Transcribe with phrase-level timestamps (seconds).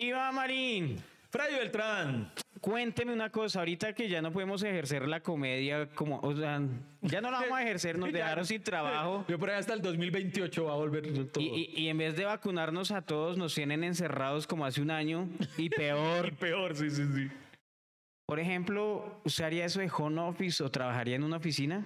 [0.00, 0.96] Iván Marín,
[1.30, 2.32] Fray Beltrán.
[2.60, 6.60] cuénteme una cosa, ahorita que ya no podemos ejercer la comedia como, o sea,
[7.02, 9.24] ya no la vamos a ejercer, nos dejaron sin trabajo.
[9.28, 11.42] Yo por ahí hasta el 2028 va a volver todo.
[11.44, 14.90] Y, y- y en vez de vacunarnos a todos, nos tienen encerrados como hace un
[14.90, 16.32] año y peor.
[16.36, 17.28] peor, sí, sí, sí.
[18.26, 21.84] Por ejemplo, ¿usted haría eso de home office o trabajaría en una oficina?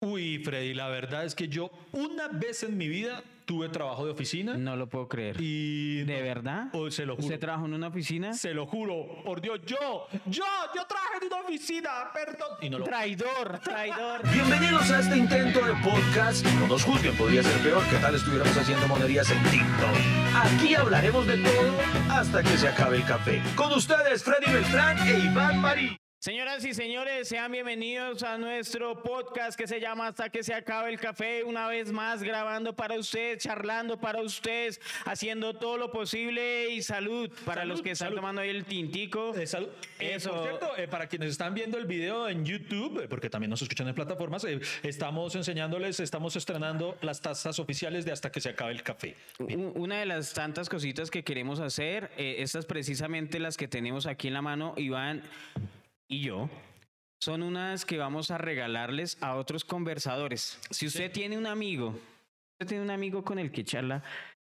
[0.00, 4.12] Uy, Freddy, la verdad es que yo una vez en mi vida tuve trabajo de
[4.12, 5.36] oficina No lo puedo creer.
[5.40, 6.04] y...
[6.04, 6.66] ¿De verdad?
[6.74, 7.26] Oh, se lo juro.
[7.26, 8.34] ¿Usted trabajó en una oficina?
[8.34, 10.44] Se lo juro, por Dios, yo, yo,
[10.76, 12.58] yo trabajé en una oficina, perdón.
[12.60, 12.84] Y no lo...
[12.84, 14.20] Traidor, traidor.
[14.32, 16.44] Bienvenidos a este intento de podcast.
[16.60, 19.96] No nos juzguen, podría ser peor que tal estuviéramos haciendo monerías en TikTok.
[20.36, 21.72] Aquí hablaremos de todo
[22.10, 23.42] hasta que se acabe el café.
[23.56, 25.97] Con ustedes, Freddy Beltrán e Iván Marí.
[26.20, 30.90] Señoras y señores, sean bienvenidos a nuestro podcast que se llama Hasta que se acabe
[30.90, 31.44] el café.
[31.44, 37.30] Una vez más grabando para ustedes, charlando para ustedes, haciendo todo lo posible y salud
[37.44, 38.16] para Salud, los que están salud.
[38.16, 39.32] tomando ahí el tintico.
[39.36, 39.68] Eh, salud.
[40.00, 40.30] Eh, Eso.
[40.32, 43.86] por cierto, eh, para quienes están viendo el video en YouTube, porque también nos escuchan
[43.86, 44.44] en plataformas,
[44.82, 49.14] estamos enseñándoles, estamos estrenando las tazas oficiales de hasta que se acabe el café.
[49.38, 54.34] Una de las tantas cositas que queremos hacer, estas precisamente las que tenemos aquí en
[54.34, 55.22] la mano, Iván
[56.08, 56.48] y yo,
[57.22, 60.58] son unas que vamos a regalarles a otros conversadores.
[60.70, 61.88] Si usted tiene un amigo,
[62.60, 64.02] usted tiene un amigo con el que charla,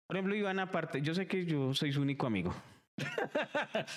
[0.07, 2.53] por ejemplo, Iván, aparte, yo sé que yo soy su único amigo.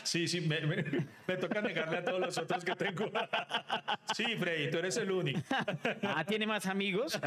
[0.02, 0.84] Sí, sí, me, me-
[1.26, 3.10] me toca negarle a todos los otros que tengo.
[4.14, 5.40] Sí, Freddy, tú eres el único.
[6.02, 7.18] Ah, ¿tiene más amigos?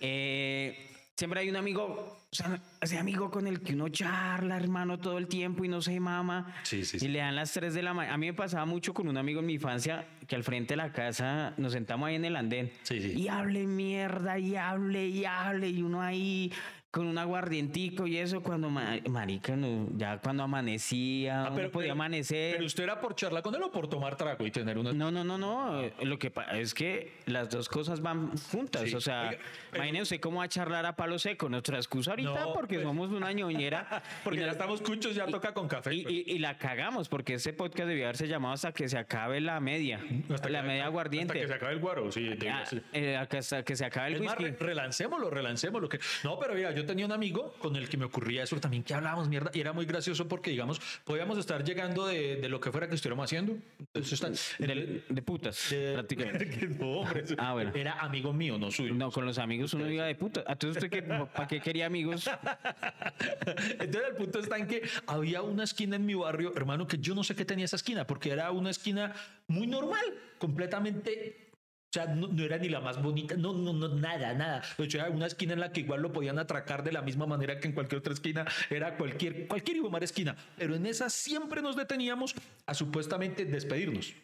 [0.00, 0.91] Eh,
[1.22, 1.84] siempre hay un amigo,
[2.32, 5.80] o sea, ese amigo con el que uno charla, hermano, todo el tiempo y no
[5.80, 6.52] se mama.
[6.64, 7.06] Sí, sí, Y sí.
[7.08, 8.14] le dan las 3 de la mañana.
[8.14, 10.78] A mí me pasaba mucho con un amigo en mi infancia que al frente de
[10.78, 12.72] la casa nos sentamos ahí en el andén.
[12.82, 13.12] Sí, sí.
[13.16, 16.50] Y hable mierda, y hable, y hable, y uno ahí
[16.92, 22.50] con un aguardientico y eso cuando, ma- marica, no, ya cuando amanecía, uno podía amanecer.
[22.50, 24.92] Ah, ¿Pero usted era por charla con él o por tomar trago y tener una...
[24.92, 25.80] No, no, no, no.
[25.80, 28.82] eh, Lo que pasa es que las dos cosas van juntas.
[28.82, 28.94] Sí.
[28.94, 29.38] O sea, Oiga,
[29.70, 31.48] pero- imagínense cómo va a charlar a palo seco.
[31.48, 34.02] Nuestra excusa ahorita, No, porque pues- somos una ñoñera.
[34.22, 35.94] Porque ya estamos cuchos, ya toca con café.
[35.94, 36.14] y, pues.
[36.14, 39.58] y- y la cagamos, porque ese podcast debía haberse llamado hasta que se acabe la
[39.60, 39.98] media.
[40.32, 41.32] Hasta la que- media aguardiente.
[41.32, 42.28] Hasta que se acabe el guaro, sí.
[42.50, 44.50] Ah, eh, hasta que se acabe el Es más, whisky.
[44.50, 45.88] re- relancémoslo, relancémoslo.
[45.88, 45.98] Que...
[46.24, 48.94] No, pero mira, yo tenía un amigo con el que me ocurría eso también, que
[48.94, 52.70] hablábamos mierda, y era muy gracioso porque, digamos, podíamos estar llegando de, de lo que
[52.70, 53.56] fuera que estuviéramos haciendo.
[53.78, 54.30] Entonces, está,
[54.64, 56.66] de, de putas, de- prácticamente.
[56.80, 57.72] no, hombre, Ah, bueno.
[57.74, 58.94] Era amigo mío, no suyo.
[58.94, 60.44] No, con los amigos uno diga de puta.
[60.46, 62.28] Entonces, ¿usted ¿para qué quería amigos?
[63.78, 67.14] Entonces el punto está en que había una esquina en mi barrio, hermano, que yo
[67.14, 69.12] no sé qué tenía esa esquina, porque era una esquina
[69.48, 70.04] muy normal,
[70.38, 71.51] completamente...
[71.92, 74.62] O sea, no, era ni la más bonita, no, no, no, nada, nada.
[74.78, 77.60] O sea, una esquina en la que igual lo podían atracar de la misma manera
[77.60, 80.34] que en cualquier otra esquina, era cualquier, cualquier hijo de mar esquina.
[80.56, 84.14] Pero en esa siempre nos deteníamos a supuestamente despedirnos.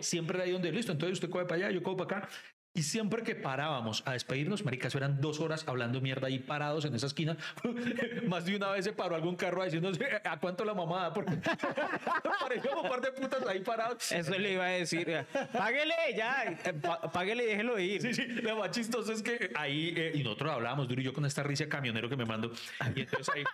[0.00, 2.28] Siempre era ahí donde, listo, entonces usted coge para allá, yo cojo para acá.
[2.76, 6.84] Y siempre que parábamos a despedirnos, marica, eso eran dos horas hablando mierda ahí parados
[6.84, 7.34] en esa esquina.
[8.28, 11.12] Más de una vez se paró algún carro a decirnos, ¿a cuánto la mamada?
[11.14, 11.36] Porque
[12.40, 14.12] parecíamos un par de putas ahí parados.
[14.12, 15.24] Eso le iba a decir.
[15.52, 16.74] Páguele ya, eh,
[17.12, 18.02] páguele y déjelo ir.
[18.02, 21.12] Sí, sí, lo más chistoso es que ahí, eh, y nosotros hablábamos duro y yo
[21.14, 22.52] con esta risa camionero que me mando.
[22.94, 23.44] Y entonces ahí,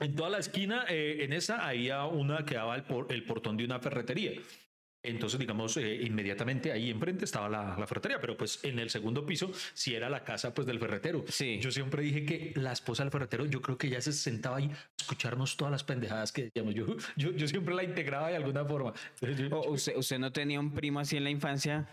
[0.00, 3.56] en toda la esquina, eh, en esa, había una que daba el, por- el portón
[3.58, 4.32] de una ferretería.
[5.06, 9.24] Entonces, digamos, eh, inmediatamente ahí enfrente estaba la, la ferretería, pero pues en el segundo
[9.24, 11.24] piso sí era la casa pues del ferretero.
[11.28, 11.58] Sí.
[11.60, 14.70] Yo siempre dije que la esposa del ferretero, yo creo que ya se sentaba ahí
[14.70, 16.74] a escucharnos todas las pendejadas que decíamos.
[16.74, 18.92] Yo, yo, yo siempre la integraba de alguna forma.
[19.20, 21.86] Entonces, yo- O usted, usted no tenía un primo así en la infancia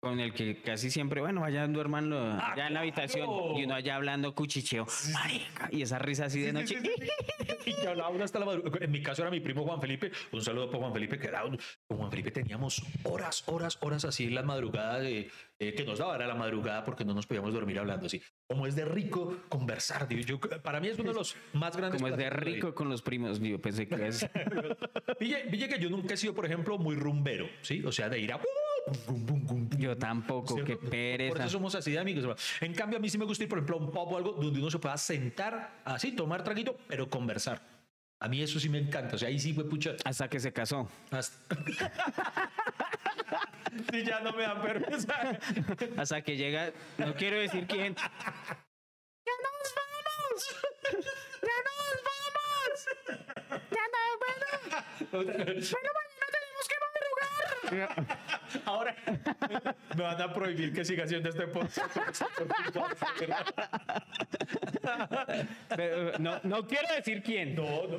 [0.00, 3.74] con el que casi siempre, bueno, vaya duerman Ah, ya en la habitación y uno
[3.74, 4.86] allá hablando cuchicheo.
[5.12, 6.76] Marica, y esa risa así de noche.
[7.66, 8.82] y que hablaba uno hasta la madrugada.
[8.84, 10.10] En mi caso era mi primo Juan Felipe.
[10.32, 14.06] Un saludo para Juan Felipe, que era un- con Juan Felipe teníamos horas, horas, horas
[14.06, 17.26] así en las madrugadas de, eh, que nos daba, era la madrugada porque no nos
[17.26, 18.22] podíamos dormir hablando así.
[18.48, 20.08] Como es de rico conversar.
[20.08, 22.00] digo, Yo, para mí es uno de los más grandes.
[22.00, 24.26] Como es de rico con los primos, yo pensé que es.
[25.18, 27.82] Pille que yo nunca he sido, por ejemplo, muy rumbero, ¿sí?
[27.84, 28.40] O sea, de ir a...
[28.86, 30.80] bum, bum, bum, bum, Yo tampoco, qué ¿cierto?
[30.80, 31.44] Por pereza.
[31.44, 32.56] eso somos así de amigos.
[32.60, 34.32] En cambio, a mí sí me gusta ir, por ejemplo, a un pub o algo
[34.32, 37.60] donde uno se pueda sentar así, tomar traguito, pero conversar.
[38.18, 39.16] A mí eso sí me encanta.
[39.16, 39.96] O sea, ahí sí fue pucha.
[40.04, 40.88] Hasta que se casó.
[41.10, 41.56] Hasta...
[43.92, 45.06] Sí, ya no me dan permiso.
[45.96, 47.94] Hasta que llega, no quiero decir quién.
[58.64, 58.94] Ahora
[59.96, 61.80] me van a prohibir que siga haciendo este podcast.
[65.68, 67.54] Pero, no, no quiero decir quién.
[67.54, 67.98] No, no.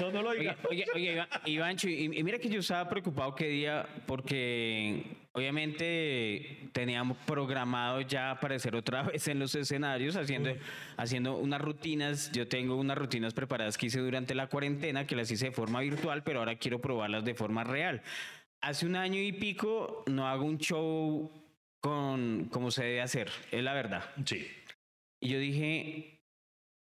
[0.00, 0.56] No, no lo Oye, diga.
[0.70, 7.16] oye, oye, Ivancho, y, y mira que yo estaba preocupado qué día, porque obviamente teníamos
[7.26, 10.50] programado ya aparecer otra vez en los escenarios, haciendo,
[10.96, 12.30] haciendo unas rutinas.
[12.32, 15.80] Yo tengo unas rutinas preparadas que hice durante la cuarentena, que las hice de forma
[15.80, 18.02] virtual, pero ahora quiero probarlas de forma real.
[18.64, 21.30] Hace un año y pico no hago un show
[21.80, 24.04] con como se debe hacer, es la verdad.
[24.24, 24.46] Sí.
[25.22, 26.18] Y yo dije,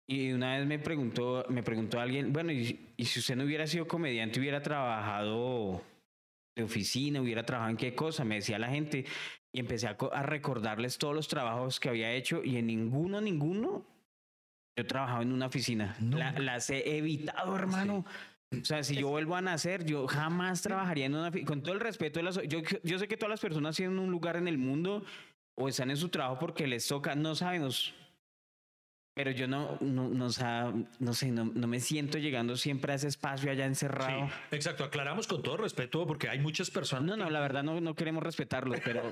[0.08, 3.66] y una vez me preguntó, me preguntó alguien, bueno, y, y si usted no hubiera
[3.68, 5.82] sido comediante, hubiera trabajado
[6.56, 9.04] de oficina, hubiera trabajado en qué cosa, me decía la gente,
[9.52, 13.20] y empecé a, co- a recordarles todos los trabajos que había hecho, y en ninguno,
[13.20, 13.86] ninguno,
[14.76, 15.96] yo trabajaba en una oficina.
[16.00, 18.04] La- las he evitado, hermano.
[18.50, 21.30] O sea, si yo vuelvo a nacer, yo jamás trabajaría en una.
[21.44, 22.36] Con todo el respeto de las...
[22.48, 25.04] Yo, yo sé que todas las personas tienen un lugar en el mundo
[25.54, 27.94] o están en su trabajo porque les toca, no sabemos.
[29.18, 32.92] Pero yo no, no, no, o sea, no sé, no, no me siento llegando siempre
[32.92, 34.28] a ese espacio allá encerrado.
[34.28, 34.84] Sí, exacto.
[34.84, 37.04] Aclaramos con todo respeto porque hay muchas personas.
[37.04, 39.02] No, no, la verdad no, no queremos respetarlos, pero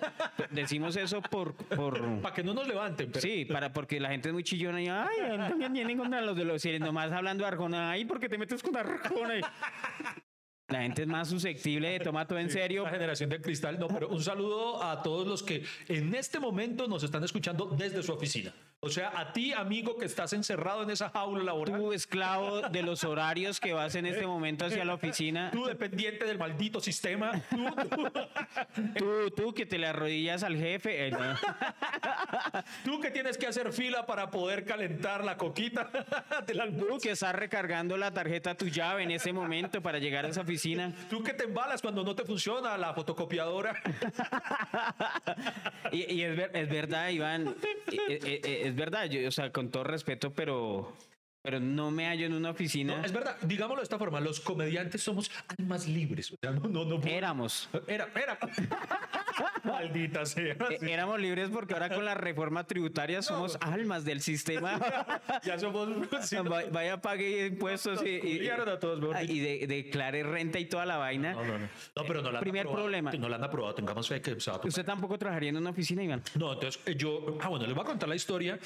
[0.52, 1.54] decimos eso por...
[1.56, 3.10] por Para que no nos levanten.
[3.10, 3.20] Pero...
[3.20, 6.36] Sí, para, porque la gente es muy chillona y ay, no me vienen contra los
[6.36, 9.40] de los cielos, nomás hablando de Arjona, ay, ¿por qué te metes con Arjona?
[10.68, 12.82] La gente es más susceptible de tomar todo en serio.
[12.82, 16.88] La generación de cristal, no, pero un saludo a todos los que en este momento
[16.88, 18.52] nos están escuchando desde su oficina.
[18.86, 22.82] O sea, a ti, amigo, que estás encerrado en esa jaula laboral, Tú, esclavo de
[22.82, 27.32] los horarios que vas en este momento hacia la oficina, tú dependiente del maldito sistema,
[27.50, 28.10] tú, tú-
[28.96, 31.18] tú, tú que te le arrodillas al jefe, eh, no.
[32.84, 35.90] tú que tienes que hacer fila para poder calentar la coquita
[36.46, 40.28] del tú que estás recargando la tarjeta, tu llave en ese momento para llegar a
[40.28, 40.92] esa oficina.
[41.10, 43.74] tú que te embalas cuando no te funciona la fotocopiadora.
[45.92, 49.50] Y, y es, ver- es verdad, Iván, eh, eh, eh, es verdad, yo, o sea,
[49.52, 50.92] con todo respeto, pero,
[51.46, 52.96] pero no me hallo en una oficina.
[52.96, 56.32] No, es verdad, digámoslo de esta forma, los comediantes somos almas libres.
[56.32, 57.00] O sea, no, no, no.
[57.04, 57.68] Éramos.
[57.86, 58.36] Era, era.
[59.62, 60.54] Maldita sea.
[60.70, 64.80] Eh, Éramos libres porque ahora con la reforma tributaria somos almas del sistema.
[65.44, 65.88] Ya somos.
[66.22, 66.36] sí,
[66.72, 70.84] Vaya, pague impuestos y, y, culiaron a todos, mejor y de- declare renta y toda
[70.84, 71.32] la vaina.
[71.32, 71.68] No, no, no.
[71.94, 72.82] No, pero no la han Primer aprobado.
[72.84, 73.12] problema.
[73.12, 73.74] No la han aprobado.
[73.74, 76.22] Tengamos fe que se va a ¿Usted tampoco trabajaría en una oficina, Iván?
[76.34, 78.58] No, entonces eh, yo, ah, bueno, les voy a contar la historia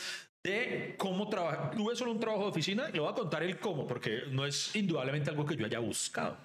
[0.45, 1.71] de cómo trabajar.
[1.73, 4.47] Tuve solo un trabajo de oficina y le voy a contar el cómo, porque no
[4.47, 6.39] es indudablemente algo que yo haya buscado.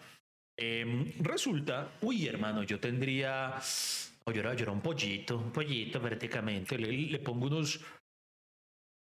[0.57, 3.55] Em, resulta, uy, hermano, yo tendría,
[4.25, 6.77] oh, yo, era, yo era un pollito, un pollito prácticamente.
[6.77, 7.79] Le, le pongo unos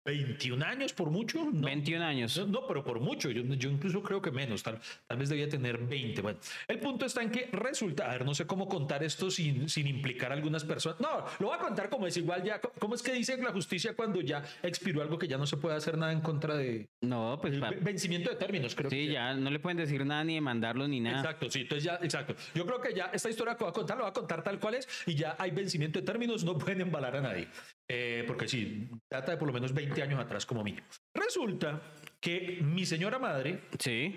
[0.05, 1.45] 21 años por mucho.
[1.51, 1.65] ¿no?
[1.65, 2.37] 21 años.
[2.37, 3.31] No, no, pero por mucho.
[3.31, 4.63] Yo, yo incluso creo que menos.
[4.63, 6.21] Tal, tal vez debía tener 20.
[6.21, 9.69] Bueno, el punto está en que resulta, a ver, no sé cómo contar esto sin,
[9.69, 10.99] sin implicar a algunas personas.
[10.99, 12.59] No, lo voy a contar como es igual ya.
[12.59, 15.75] ¿Cómo es que dice la justicia cuando ya expiró algo que ya no se puede
[15.75, 18.75] hacer nada en contra de No, pues vencimiento de términos?
[18.75, 21.19] Creo sí, que ya no le pueden decir nada ni demandarlo ni nada.
[21.19, 22.35] Exacto, sí, entonces ya, exacto.
[22.53, 24.59] Yo creo que ya esta historia que voy a contar, lo voy a contar tal
[24.59, 27.47] cual es y ya hay vencimiento de términos, no pueden embalar a nadie.
[27.87, 30.87] Eh, porque sí, data de por lo menos 20 años atrás como mínimo.
[31.13, 31.81] Resulta
[32.19, 34.15] que mi señora madre Sí.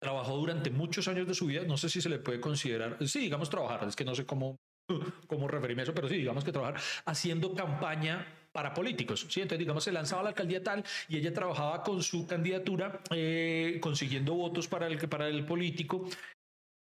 [0.00, 3.20] trabajó durante muchos años de su vida, no sé si se le puede considerar, sí,
[3.20, 4.56] digamos trabajar, es que no sé cómo,
[5.28, 9.40] cómo referirme a eso, pero sí, digamos que trabajar haciendo campaña para políticos, ¿sí?
[9.40, 13.78] Entonces, digamos, se lanzaba a la alcaldía tal y ella trabajaba con su candidatura, eh,
[13.80, 16.06] consiguiendo votos para el, para el político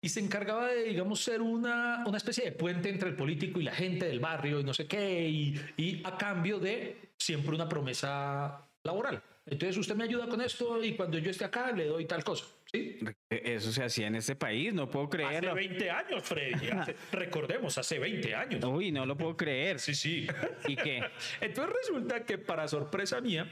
[0.07, 3.63] y se encargaba de, digamos, ser una, una especie de puente entre el político y
[3.63, 7.67] la gente del barrio y no sé qué, y, y a cambio de siempre una
[7.67, 9.21] promesa laboral.
[9.45, 12.45] Entonces, usted me ayuda con esto y cuando yo esté acá le doy tal cosa,
[12.71, 12.99] ¿sí?
[13.29, 15.55] Eso se hacía en este país, no puedo Hace creerlo.
[15.55, 16.67] 20 años, Freddy.
[16.71, 18.63] Hace- recordemos, hace 20 años.
[18.63, 19.79] Uy, no lo puedo creer.
[19.81, 20.25] Sí, sí.
[20.69, 21.01] ¿Y qué?
[21.41, 23.45] Entonces resulta que para sorpresa mía,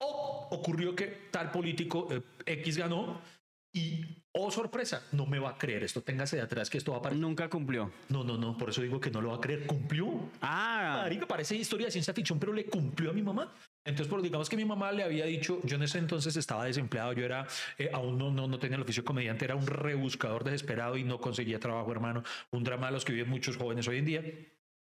[0.00, 3.20] o- ocurrió que tal político eh, X ganó
[3.72, 6.98] y, oh sorpresa, no me va a creer esto, téngase de atrás que esto va
[6.98, 7.18] a pasar.
[7.18, 7.90] Nunca cumplió.
[8.08, 9.66] No, no, no, por eso digo que no lo va a creer.
[9.66, 10.30] ¿Cumplió?
[10.40, 13.52] Ah, Marica, parece historia de ciencia ficción, pero le cumplió a mi mamá.
[13.84, 17.12] Entonces, por digamos que mi mamá le había dicho, yo en ese entonces estaba desempleado,
[17.14, 17.46] yo era,
[17.78, 21.04] eh, aún no, no, no tenía el oficio de comediante, era un rebuscador desesperado y
[21.04, 22.22] no conseguía trabajo, hermano.
[22.52, 24.24] Un drama de los que viven muchos jóvenes hoy en día.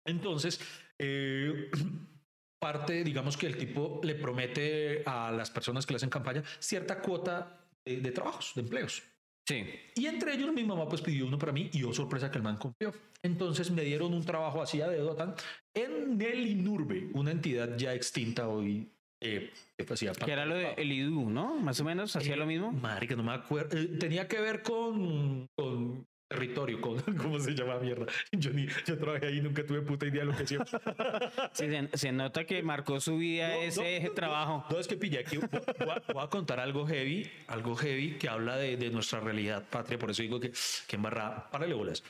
[0.04, 0.60] Entonces,
[0.98, 1.70] eh,
[2.60, 7.00] parte, digamos que el tipo le promete a las personas que le hacen campaña cierta
[7.00, 9.02] cuota de, de trabajos, de empleos.
[9.46, 9.64] Sí.
[9.94, 12.44] Y entre ellos mi mamá pues pidió uno para mí y oh sorpresa que el
[12.44, 12.92] man cumplió.
[13.22, 15.34] Entonces me dieron un trabajo así a dedo tan
[15.74, 18.90] en el INURBE, una entidad ya extinta hoy.
[19.24, 21.56] Eh, que hacía Que era lo de el IDU, ¿no?
[21.56, 22.72] Más o menos, hacía Eh, lo mismo.
[22.72, 23.78] Marica, no me acuerdo.
[23.78, 28.06] Eh, tenía que ver con, con territorio, ¿cómo se llama mierda?
[28.32, 30.58] Yo, ni, yo trabajé ahí, nunca tuve puta idea de lo que hacía.
[31.52, 34.64] Sí, se, se nota que marcó su vida No, ese no, no, trabajo.
[34.70, 35.36] No, es que pilla aquí.
[35.36, 35.48] Voy
[35.90, 39.98] a, voy a contar algo heavy, algo heavy que habla de, de nuestra realidad patria.
[39.98, 40.52] Por eso digo que,
[40.86, 41.50] que embarrada.
[41.50, 42.02] Párale bolas.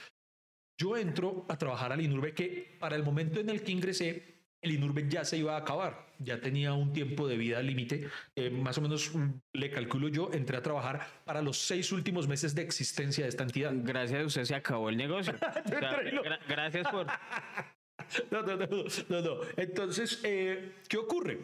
[0.78, 4.31] Yo entro a trabajar al INURBE que para el momento en el que ingresé,
[4.62, 6.06] el INURBE ya se iba a acabar.
[6.18, 8.08] Ya tenía un tiempo de vida límite.
[8.36, 12.28] Eh, más o menos mm, le calculo yo, entré a trabajar para los seis últimos
[12.28, 13.72] meses de existencia de esta entidad.
[13.74, 15.34] Gracias a usted se acabó el negocio.
[15.64, 16.22] O sea, Tranquilo.
[16.24, 17.06] gra- gracias por...
[18.30, 18.66] No, no, no,
[19.08, 19.36] no, no.
[19.56, 21.38] Entonces, eh, ¿qué ocurre?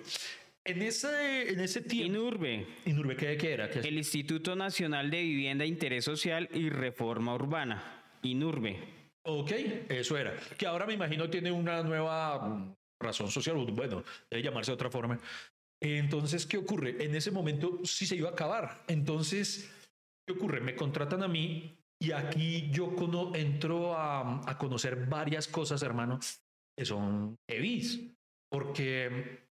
[0.64, 2.14] En ese, en ese tiempo...
[2.18, 3.70] INURBE, INURBE, ¿qué, qué era?
[3.70, 8.02] ¿Qué el Instituto Nacional de Vivienda, Interés Social y Reforma Urbana.
[8.22, 8.76] INURBE.
[9.22, 9.52] Ok,
[9.88, 10.34] eso era.
[10.58, 14.90] Que ahora me imagino tiene una nueva mm, razón social, bueno, debe llamarse de otra
[14.90, 15.19] forma.
[15.81, 17.05] Entonces, ¿qué ocurre?
[17.05, 18.83] En ese momento sí se iba a acabar.
[18.88, 19.71] Entonces,
[20.26, 20.61] ¿qué ocurre?
[20.61, 26.19] Me contratan a mí y aquí yo cono- entro a, a conocer varias cosas, hermano,
[26.76, 28.00] que son heavies.
[28.50, 29.47] Porque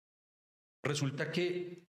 [0.85, 1.85] resulta que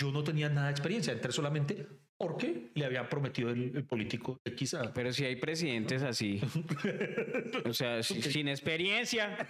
[0.00, 1.86] yo no tenía nada de experiencia, entré solamente
[2.16, 6.40] porque le habían prometido el, el político a, Pero si hay presidentes así.
[7.64, 9.46] O sea, si- sin experiencia.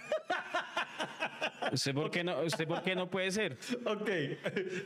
[1.71, 3.57] ¿Usted por qué no, usted por qué no puede ser?
[3.85, 4.09] Ok,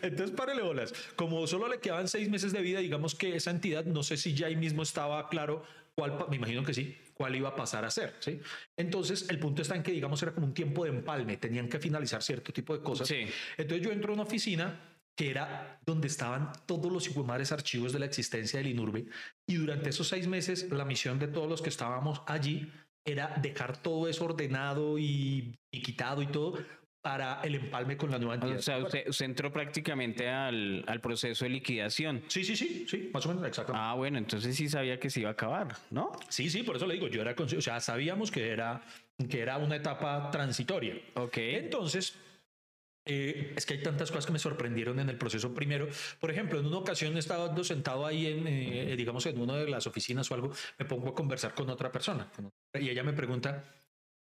[0.01, 0.93] entonces párele bolas.
[1.15, 4.33] Como solo le quedaban seis meses de vida, digamos que esa entidad, no sé si
[4.33, 5.63] ya ahí mismo estaba claro
[5.95, 8.39] cuál, me imagino que sí, cuál iba a pasar a ser, ¿sí?
[8.77, 11.79] Entonces, el punto está en que, digamos, era como un tiempo de empalme, tenían que
[11.79, 13.07] finalizar cierto tipo de cosas.
[13.07, 13.25] Sí.
[13.57, 17.99] Entonces yo entro a una oficina que era donde estaban todos los iguamares archivos de
[17.99, 19.05] la existencia del INURBE
[19.45, 22.71] y durante esos seis meses la misión de todos los que estábamos allí
[23.05, 26.57] era dejar todo eso ordenado y, y quitado y todo
[27.01, 28.57] para el empalme con la nueva entidad.
[28.59, 32.23] O sea, usted, usted entró prácticamente al, al proceso de liquidación.
[32.27, 33.85] Sí, sí, sí, sí, más o menos, exactamente.
[33.85, 36.13] Ah, bueno, entonces sí sabía que se iba a acabar, ¿no?
[36.29, 38.81] Sí, sí, por eso le digo, yo era consci- o sea, sabíamos que era,
[39.29, 40.95] que era una etapa transitoria.
[41.15, 41.37] Ok.
[41.39, 42.15] Entonces,
[43.05, 45.53] eh, es que hay tantas cosas que me sorprendieron en el proceso.
[45.53, 45.89] Primero,
[46.21, 49.87] por ejemplo, en una ocasión estaba sentado ahí en, eh, digamos, en una de las
[49.87, 52.49] oficinas o algo, me pongo a conversar con otra persona con
[52.79, 53.63] y ella me pregunta,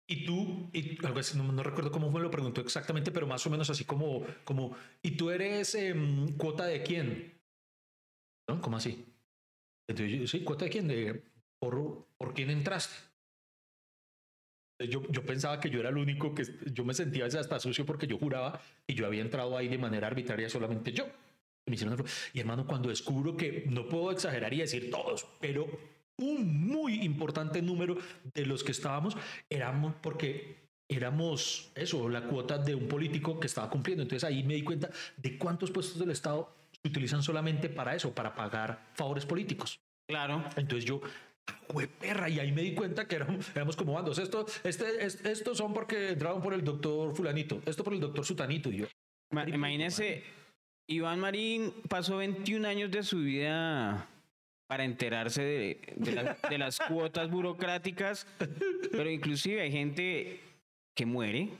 [0.07, 0.71] ¿y tú?
[0.73, 3.71] Y algo así, no, no recuerdo cómo me lo preguntó exactamente, pero más o menos
[3.71, 7.41] así como, como ¿y tú eres em, cuota de quién?
[8.49, 8.61] ¿No?
[8.61, 9.05] ¿Cómo así?
[9.89, 10.89] Entonces, yo, sí, cuota de quién?
[10.89, 11.23] De,
[11.59, 12.95] ¿por, ¿Por quién entraste?
[14.91, 18.07] Yo, yo pensaba que yo era el único que yo me sentía hasta sucio porque
[18.07, 21.07] yo juraba y yo había entrado ahí de manera arbitraria solamente yo.
[22.33, 25.67] Y hermano, cuando descubro que no puedo exagerar y decir todos, pero
[26.19, 27.97] un muy importante número
[28.35, 29.17] de los que estábamos
[29.51, 30.57] éramos porque
[30.89, 34.03] éramos eso, la cuota de un político que estaba cumpliendo.
[34.03, 36.49] Entonces ahí me di cuenta de cuántos puestos del Estado
[36.81, 39.81] se utilizan solamente para eso, para pagar favores políticos.
[40.09, 40.45] Claro.
[40.57, 41.01] Entonces yo,
[41.75, 42.29] ¡hue perra!
[42.29, 44.19] Y ahí me di cuenta que éramos, éramos como bandos.
[44.19, 48.25] Esto, este, es- estos son porque entraron por el doctor Fulanito, esto por el doctor
[48.25, 48.71] Sutanito.
[48.71, 48.87] Y yo,
[49.33, 50.23] Ma- Imagínese,
[50.89, 54.09] Iván Marín pasó 21 años de su vida
[54.67, 58.27] para enterarse de, de la- de las cuotas burocráticas,
[58.91, 60.41] pero inclusive hay gente
[60.95, 61.51] que muere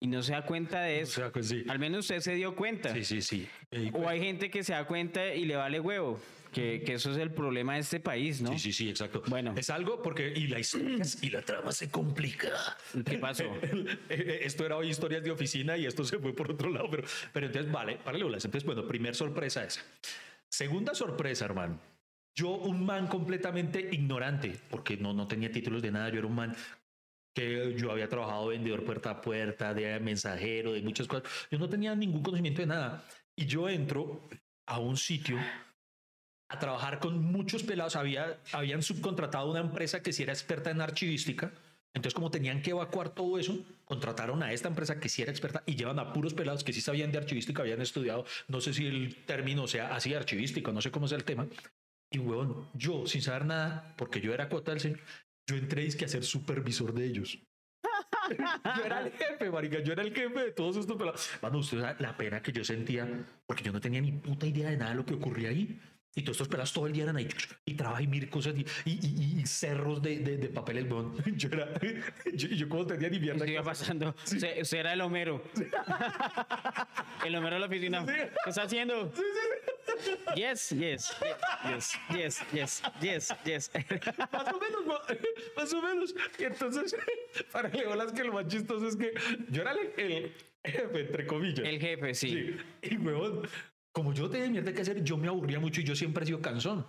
[0.00, 1.30] y no se da cuenta de eso.
[1.32, 1.64] pues sí.
[1.68, 2.92] Al menos usted se dio cuenta.
[2.92, 3.48] Sí, sí, sí.
[3.70, 6.20] Di O hay gente que se da cuenta y le vale huevo,
[6.52, 8.50] que, que eso es el problema de este país, ¿no?
[8.52, 9.22] Sí, sí, sí, exacto.
[9.28, 9.54] Bueno.
[9.56, 12.50] Es algo porque y la historia y la trama se complica.
[13.08, 13.44] ¿Qué pasó?
[14.08, 17.46] esto era hoy historias de oficina y esto se fue por otro lado, pero, pero
[17.46, 18.44] entonces vale, bolas.
[18.44, 19.82] Entonces, bueno, primer sorpresa esa.
[20.48, 21.78] Segunda sorpresa, hermano.
[22.36, 26.34] Yo, un man completamente ignorante, porque no, no tenía títulos de nada, yo era un
[26.34, 26.54] man
[27.34, 31.30] que yo había trabajado vendedor puerta a puerta, de mensajero, de muchas cosas.
[31.50, 33.04] Yo no tenía ningún conocimiento de nada.
[33.34, 34.28] Y yo entro
[34.66, 35.38] a un sitio
[36.48, 37.96] a trabajar con muchos pelados.
[37.96, 41.52] Había, habían subcontratado una empresa que sí era experta en archivística.
[41.92, 45.62] Entonces, como tenían que evacuar todo eso, contrataron a esta empresa que sí era experta
[45.64, 48.86] y llevan a puros pelados que sí sabían de archivística, habían estudiado, no sé si
[48.86, 51.46] el término sea así archivístico, no sé cómo sea el tema.
[52.10, 55.00] Y huevón, yo sin saber nada, porque yo era cuota del señor,
[55.48, 57.38] yo entré dizque a ser supervisor de ellos.
[58.76, 61.30] yo era el jefe, marica, yo era el jefe de todos estos pelados.
[61.42, 63.08] Mano, usted la pena que yo sentía,
[63.46, 65.80] porque yo no tenía ni puta idea de nada de lo que ocurría ahí.
[66.18, 67.28] Y todos estos pelados todo el día eran ahí
[67.66, 70.90] y trabaja y mil cosas y, y, y- y cerros de, de, de papeles.
[70.90, 71.14] weón.
[71.36, 71.68] Yo era,
[72.34, 73.44] yo, yo como tenía ni mierda.
[73.44, 74.14] ¿Qué iba pasando?
[74.24, 75.42] Usted, usted era el Homero.
[77.24, 78.04] El Homero de la oficina.
[78.06, 79.12] ¿Qué está haciendo?
[80.34, 81.14] Yes, yes,
[81.64, 83.70] yes, yes, yes, yes, yes.
[84.32, 84.84] Más o menos,
[85.56, 86.14] más o menos.
[86.38, 86.96] Y entonces,
[87.52, 89.12] para que bolas que lo más chistoso es que
[89.50, 90.32] yo era el, el
[90.64, 91.60] jefe, entre comillas.
[91.66, 92.28] El jefe, sí.
[92.82, 92.90] Sí.
[92.90, 93.48] Y huevón,
[93.96, 96.42] como yo tenía mierda que hacer, yo me aburría mucho y yo siempre he sido
[96.42, 96.84] cansón.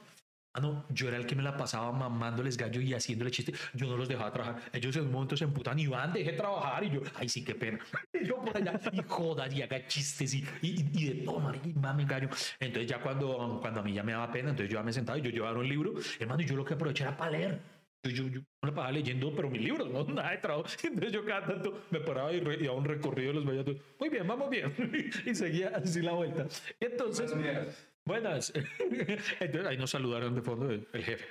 [0.52, 3.54] Ah, no, yo era el que me la pasaba mamándoles gallo y haciéndole chiste.
[3.74, 4.62] Yo no los dejaba trabajar.
[4.74, 6.84] Ellos en un momento se emputan y van, deje trabajar.
[6.84, 7.80] Y yo, ay, sí, qué pena.
[8.14, 11.74] Y yo por allá, y jodas, y haga chistes y, y, y de todo, y
[11.76, 12.28] mame gallo.
[12.60, 15.18] Entonces, ya cuando, cuando a mí ya me daba pena, entonces yo ya me sentaba
[15.18, 15.94] y yo llevaba un libro.
[16.20, 17.62] Hermano, y yo lo que aproveché era para leer.
[18.04, 20.68] Yo, yo, yo me la pasaba leyendo, pero mis libros, no nada de trabajo.
[20.84, 23.78] Entonces, yo cada tanto me paraba y, re, y daba un recorrido de los valles.
[24.00, 24.74] Muy bien, vamos bien.
[25.26, 26.48] y seguía así la vuelta.
[26.80, 27.34] Y entonces.
[28.06, 28.54] Buenas.
[28.56, 31.26] Entonces, ahí nos saludaron de fondo el, el jefe.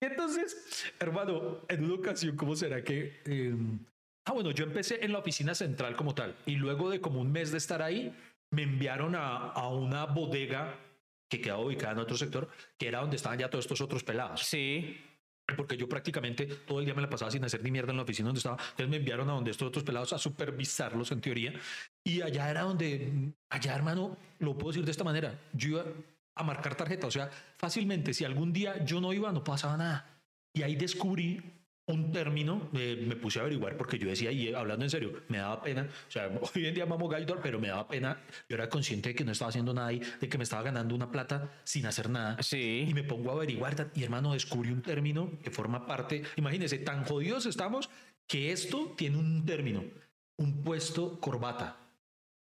[0.00, 3.20] Entonces, hermano, en una ocasión, ¿cómo será que...
[3.24, 3.54] eh,
[4.24, 7.30] ah, bueno, yo empecé en la oficina central como tal y luego de como un
[7.30, 8.12] mes de estar ahí,
[8.50, 10.74] me enviaron a, a una bodega
[11.28, 14.42] que quedaba ubicada en otro sector, que era donde estaban ya todos estos otros pelados.
[14.42, 14.98] Sí.
[15.56, 18.02] Porque yo prácticamente todo el día me la pasaba sin hacer ni mierda en la
[18.02, 18.56] oficina donde estaba.
[18.56, 21.52] Entonces me enviaron a donde estos otros pelados a supervisarlos en teoría.
[22.04, 25.84] Y allá era donde, allá hermano, lo puedo decir de esta manera, yo iba
[26.34, 27.06] a marcar tarjeta.
[27.06, 30.22] O sea, fácilmente, si algún día yo no iba, no pasaba nada.
[30.52, 31.59] Y ahí descubrí
[31.92, 35.38] un término, eh, me puse a averiguar porque yo decía, y hablando en serio, me
[35.38, 38.68] daba pena, o sea, hoy en día mamo gallo, pero me daba pena, yo era
[38.68, 41.50] consciente de que no estaba haciendo nada ahí, de que me estaba ganando una plata
[41.64, 42.36] sin hacer nada.
[42.40, 42.90] Y Sí.
[42.94, 47.46] me pongo a averiguar, y hermano, descubrí un término que forma parte, imagínense, tan jodidos
[47.46, 47.88] estamos
[48.26, 49.82] que esto tiene un término,
[50.36, 51.79] un puesto corbata.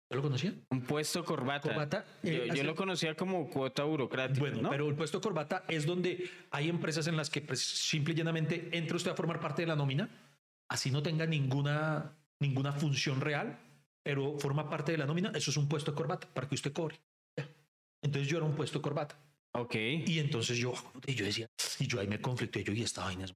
[0.09, 0.65] ¿Ya lo conocían?
[0.71, 1.69] Un puesto corbata.
[1.69, 4.39] Corbata, yo, eh, yo hace- lo conocía como cuota burocrática.
[4.39, 4.69] Bueno, ¿no?
[4.71, 8.69] pero el puesto corbata es donde hay empresas en las que pues, simple y llanamente
[8.75, 10.09] entra usted a formar parte de la nómina,
[10.67, 13.59] así no tenga ninguna, ninguna función real,
[14.03, 16.99] pero forma parte de la nómina, eso es un puesto corbata para que usted cobre.
[18.01, 19.15] Entonces yo era un puesto corbata.
[19.53, 19.75] Ok.
[19.75, 20.73] Y entonces yo,
[21.05, 21.47] y yo decía,
[21.79, 23.33] y yo ahí me conflicté, yo y esta vaina es...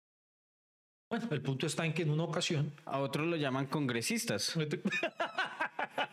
[1.12, 2.74] Bueno, el punto está en que en una ocasión...
[2.86, 4.56] A otros lo llaman congresistas.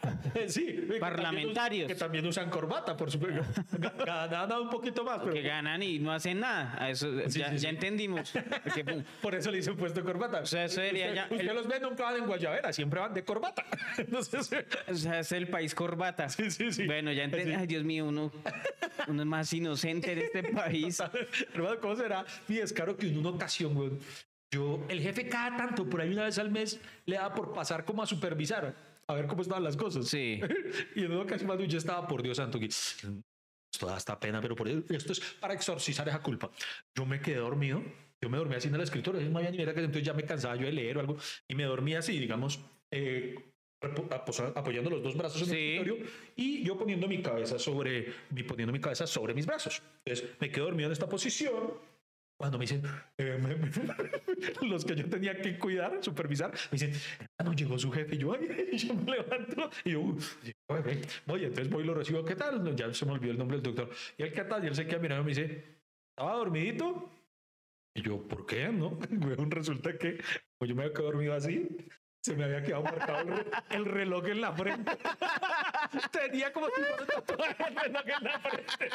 [0.48, 1.88] sí, Parlamentarios.
[1.88, 3.42] Que también usan corbata, por supuesto.
[3.78, 6.88] Ga- Ganan un poquito más, pero Que ganan y no hacen nada.
[6.88, 8.32] Eso, Sí, ya, sí, ya entendimos.
[8.64, 10.44] Porque, por eso le dicen puesto corbata.
[10.46, 13.12] sea, eso sería usted, ya- usted el- los ve nunca van en guayabera, siempre van
[13.14, 13.64] de corbata.
[13.98, 14.50] Entonces,
[14.88, 16.28] o sea, es el país corbata.
[16.28, 16.86] Sí, sí, sí.
[16.86, 17.52] Bueno, ya entendí.
[17.52, 18.32] Ay, Dios mío, uno,
[19.08, 21.02] uno es más inocente de este país.
[21.54, 23.90] hermano, ¿cómo será mi descaro que en una ocasión, güey,
[24.52, 27.84] yo, el jefe cada tanto, por ahí una vez al mes, le daba por pasar
[27.84, 28.74] como a supervisar,
[29.10, 30.06] a ver cómo estaban las cosas.
[30.08, 30.40] Sí.
[30.96, 32.66] y en una ocasión, yo estaba, por Dios santo, que
[33.72, 36.50] esto da hasta pena, pero por esto es para exorcizar esa culpa.
[36.96, 37.82] Yo me quedé dormido,
[38.20, 40.24] yo me dormía así en el escritorio, no había ni idea que entonces ya me
[40.24, 41.16] cansaba yo de leer o algo,
[41.48, 43.34] y me dormía así, digamos, eh,
[44.54, 45.76] apoyando los dos brazos en el Sí.
[45.76, 48.12] escritorio y yo poniendo mi cabeza sobre,
[48.46, 49.82] poniendo mi cabeza sobre mis brazos.
[50.04, 51.74] Entonces me quedo dormido en esta posición.
[52.40, 52.82] Cuando me dicen,
[53.18, 53.70] eh, me- me-
[54.66, 56.92] los que yo tenía que cuidar, supervisar, me dicen,
[57.44, 58.14] no llegó su jefe.
[58.14, 58.48] Y yo, ay,
[58.78, 60.00] yo me levanto y yo,
[61.26, 62.24] voy, entonces voy y lo recibo.
[62.24, 62.64] ¿Qué tal?
[62.64, 63.94] No, Ya se me olvidó el nombre del doctor.
[64.16, 64.64] Y él, ¿qué tal?
[64.64, 65.64] Y él se queda mirando y me dice,
[66.16, 67.10] ¿estaba dormidito?
[67.94, 68.68] Y yo, ¿por qué?
[68.68, 68.98] No,
[69.50, 70.16] resulta que
[70.58, 71.68] como yo me quedado dormido así.
[72.22, 74.92] Se me había quedado marcado el, re- el reloj en la frente.
[76.12, 78.90] Tenía como si fuera tatuaje el reloj en la frente.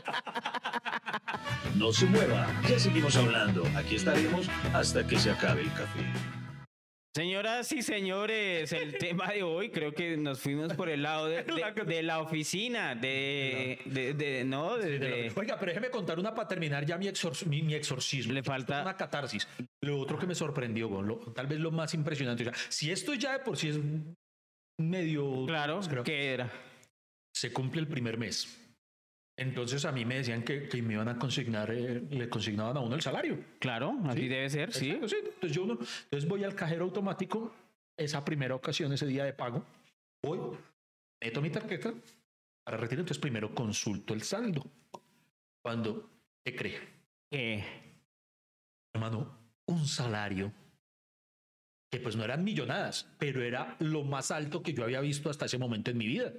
[1.75, 3.63] No se mueva, ya seguimos hablando.
[3.75, 6.05] Aquí estaremos hasta que se acabe el café.
[7.15, 11.43] Señoras y señores, el tema de hoy creo que nos fuimos por el lado de,
[11.75, 16.97] de- de la oficina, de, de, no, Oiga, pero déjeme contar una para terminar ya
[16.97, 18.33] mi, exor- mi, mi exorcismo.
[18.33, 19.47] Le falta- una catarsis.
[19.81, 22.43] Lo otro que me sorprendió, lo- tal vez lo más impresionante.
[22.49, 23.79] o sea, si esto ya de por sí es
[24.81, 25.45] medio.
[25.45, 26.51] claro, pues creo- que era.
[27.33, 28.61] se cumple el primer mes.
[29.37, 32.79] Entonces a mí me decían que, que me iban a consignar, eh, le consignaban a
[32.79, 33.37] uno el salario.
[33.59, 34.91] Claro, así debe ser, sí.
[34.91, 35.15] Exacto, sí.
[35.25, 37.53] Entonces yo uno, entonces voy al cajero automático,
[37.97, 39.65] esa primera ocasión, ese día de pago,
[40.23, 40.39] voy,
[41.21, 41.93] meto mi tarjeta
[42.63, 44.65] para retirar, entonces primero consulto el saldo.
[45.61, 46.09] Cuando,
[46.43, 46.79] ¿qué cree?
[47.29, 47.63] Que
[48.95, 50.53] Hermano, un salario
[51.91, 55.47] que pues no eran millonadas, pero era lo más alto que yo había visto hasta
[55.47, 56.31] ese momento en mi vida.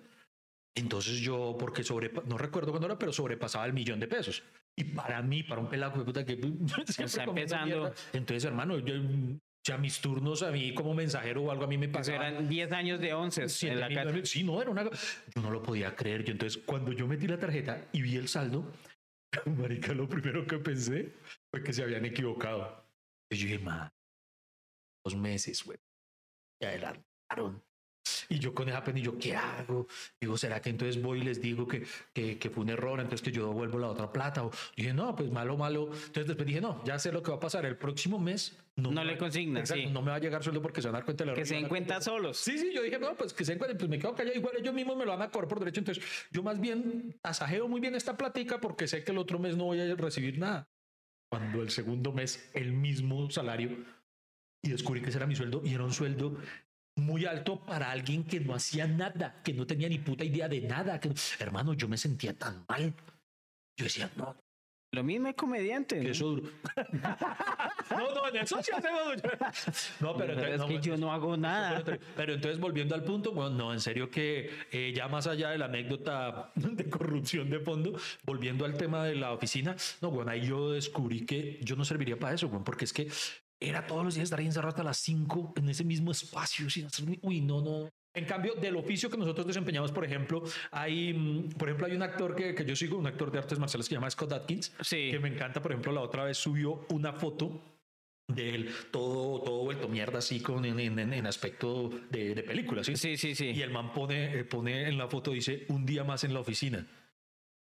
[0.76, 4.42] Entonces yo, porque sobre, no recuerdo cuándo era, pero sobrepasaba el millón de pesos.
[4.76, 6.34] Y para mí, para un pelado de puta que
[6.98, 7.92] Está empezando.
[8.12, 8.94] entonces hermano, yo
[9.66, 12.34] ya mis turnos a mí como mensajero o algo a mí me eso pagaban.
[12.34, 14.24] eran 10 años de once siete en la casa.
[14.24, 14.84] Sí, no, era una...
[14.84, 16.24] Yo no lo podía creer.
[16.24, 18.70] Yo entonces, cuando yo metí la tarjeta y vi el saldo,
[19.46, 21.14] marica, lo primero que pensé
[21.50, 22.86] fue que se habían equivocado.
[23.30, 23.90] Y yo dije, man,
[25.04, 25.78] dos meses, güey.
[26.60, 27.62] Y adelantaron.
[28.28, 29.86] Y yo con esa pena, y yo, ¿qué hago?
[30.20, 33.22] Digo, ¿será que entonces voy y les digo que, que, que fue un error, entonces
[33.22, 34.44] que yo devuelvo la otra plata?
[34.44, 35.86] O dije, no, pues malo, malo.
[35.92, 37.64] Entonces después dije, no, ya sé lo que va a pasar.
[37.66, 39.90] El próximo mes No me le consignan, Exacto, sí.
[39.92, 41.42] No me va a llegar sueldo porque se van a dar cuenta del error.
[41.42, 42.36] Que se den cuenta solos.
[42.36, 44.36] Sí, sí, yo dije, no, pues que se encuentren, pues me quedo callado.
[44.36, 45.80] Igual ellos mismos me lo van a cobrar por derecho.
[45.80, 49.56] Entonces, yo más bien tasajeo muy bien esta plática porque sé que el otro mes
[49.56, 50.68] no voy a recibir nada.
[51.30, 53.70] cuando el segundo mes el mismo salario
[54.62, 56.36] y descubrí que ese era mi sueldo y era un sueldo
[56.96, 60.62] muy alto para alguien que no hacía nada, que no tenía ni puta idea de
[60.62, 60.98] nada.
[60.98, 61.12] Que...
[61.38, 62.92] Hermano, yo me sentía tan mal.
[63.76, 64.34] Yo decía, no,
[64.92, 65.96] Lo mismo es comediante.
[65.98, 66.10] que ¿no?
[66.10, 66.50] eso duro.
[67.90, 69.16] no, no, en eso sí hacemos.
[70.00, 71.82] No, pero, Pero entonces, es no, que yo no hago nada.
[71.84, 75.50] pero, pero entonces volviendo al punto, bueno, no, en serio que eh, ya más allá
[75.50, 80.30] de la anécdota de corrupción de fondo, volviendo al tema de la oficina, no, bueno,
[80.30, 83.08] ahí yo descubrí que yo no serviría para eso, bueno, porque es que
[83.60, 86.86] era todos los días estar ahí encerrado hasta las 5 en ese mismo espacio sin
[86.86, 87.88] hacer uy, no, no.
[88.14, 92.02] En cambio, del oficio que nosotros desempeñamos, por ejemplo, hay, mm, por ejemplo, hay un
[92.02, 94.72] actor que, que yo sigo, un actor de artes marciales que se llama Scott Atkins,
[94.80, 95.10] Sí.
[95.10, 97.60] que me encanta, por ejemplo, la otra vez subió una foto
[98.28, 102.82] de él todo, todo vuelto mierda así con en, en- en aspecto de, de película,
[102.82, 102.96] ¿sí?
[102.96, 103.50] Sí, sí, sí.
[103.50, 106.40] Y el man pone, eh, pone en la foto, dice, un día más en la
[106.40, 106.86] oficina.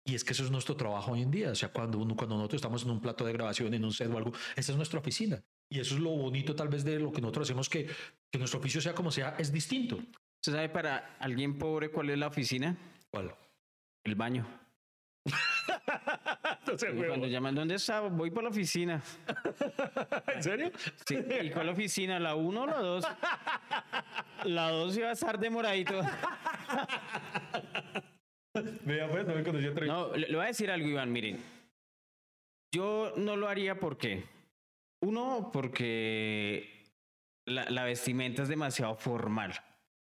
[0.06, 1.52] Y es que eso es nuestro trabajo hoy en día.
[1.52, 4.12] O sea, cuando, uno, cuando nosotros estamos en un plato de grabación, en un set
[4.12, 5.42] o algo, esa es nuestra oficina.
[5.72, 7.88] Y eso es lo bonito tal vez de lo que nosotros hacemos, que,
[8.30, 9.96] que nuestro oficio sea como sea, es distinto.
[9.96, 12.76] ¿Usted sabe para alguien pobre cuál es la oficina?
[13.10, 13.34] ¿Cuál?
[14.04, 14.46] El baño.
[16.72, 18.00] Y cuando llaman, ¿dónde está?
[18.02, 19.02] Voy por la oficina.
[20.36, 20.72] ¿En serio?
[21.06, 21.18] Sí.
[21.42, 22.18] ¿Y cuál oficina?
[22.18, 23.06] ¿La 1 o la 2?
[24.46, 26.02] La 2 iba a estar demoradito.
[28.86, 29.88] Vea, pues, no me vez.
[29.88, 31.44] No, le, le voy a decir algo, Iván, miren.
[32.74, 34.24] Yo no lo haría porque,
[35.02, 36.86] uno, porque
[37.46, 39.54] la, la vestimenta es demasiado formal.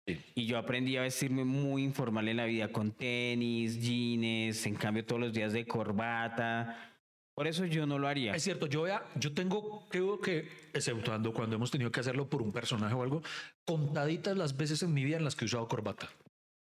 [0.07, 0.21] Sí.
[0.37, 5.05] Y yo aprendí a vestirme muy informal en la vida, con tenis, jeans, en cambio
[5.05, 6.97] todos los días de corbata.
[7.37, 8.35] Por eso yo no lo haría.
[8.35, 12.41] Es cierto, yo, vea, yo tengo, creo que, exceptuando cuando hemos tenido que hacerlo por
[12.41, 13.23] un personaje o algo,
[13.67, 16.09] contaditas las veces en mi vida en las que he usado corbata.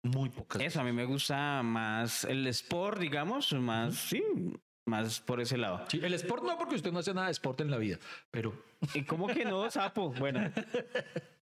[0.01, 0.59] Muy pocas.
[0.63, 4.23] Eso, a mí me gusta más el sport, digamos, más, sí,
[4.85, 5.85] más por ese lado.
[5.89, 7.97] Sí, el sport no, porque usted no hace nada de sport en la vida,
[8.31, 8.53] pero
[8.93, 10.09] ¿Y cómo que no, sapo?
[10.11, 10.51] Bueno.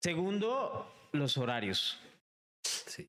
[0.02, 1.98] Segundo, los horarios.
[2.62, 3.08] Sí.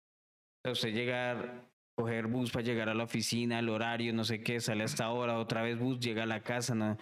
[0.65, 1.65] Usted llegar,
[1.97, 5.37] coger bus para llegar a la oficina, el horario, no sé qué, sale hasta ahora,
[5.37, 6.97] otra vez bus, llega a la casa, no.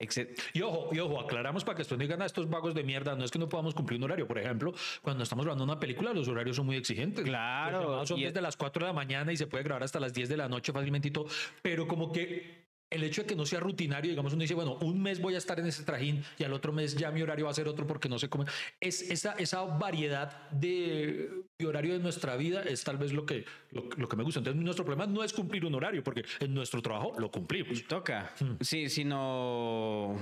[0.00, 0.38] Etc.
[0.52, 3.16] Y ojo, y ojo, aclaramos para que después no digan a estos vagos de mierda,
[3.16, 4.28] no es que no podamos cumplir un horario.
[4.28, 7.24] Por ejemplo, cuando estamos grabando una película, los horarios son muy exigentes.
[7.24, 10.14] Claro, son y- desde las 4 de la mañana y se puede grabar hasta las
[10.14, 11.26] 10 de la noche fácilmente y todo.
[11.62, 15.02] Pero como que el hecho de que no sea rutinario, digamos, uno dice, bueno, un
[15.02, 17.50] mes voy a estar en ese trajín y al otro mes ya mi horario va
[17.50, 18.44] a ser otro porque no sé cómo.
[18.80, 23.44] Es esa, esa variedad de, de horario de nuestra vida es tal vez lo que,
[23.72, 24.40] lo, lo que me gusta.
[24.40, 27.84] Entonces, nuestro problema no es cumplir un horario porque en nuestro trabajo lo cumplimos.
[27.86, 28.32] Toca.
[28.40, 28.54] Hmm.
[28.60, 30.16] Sí, sino.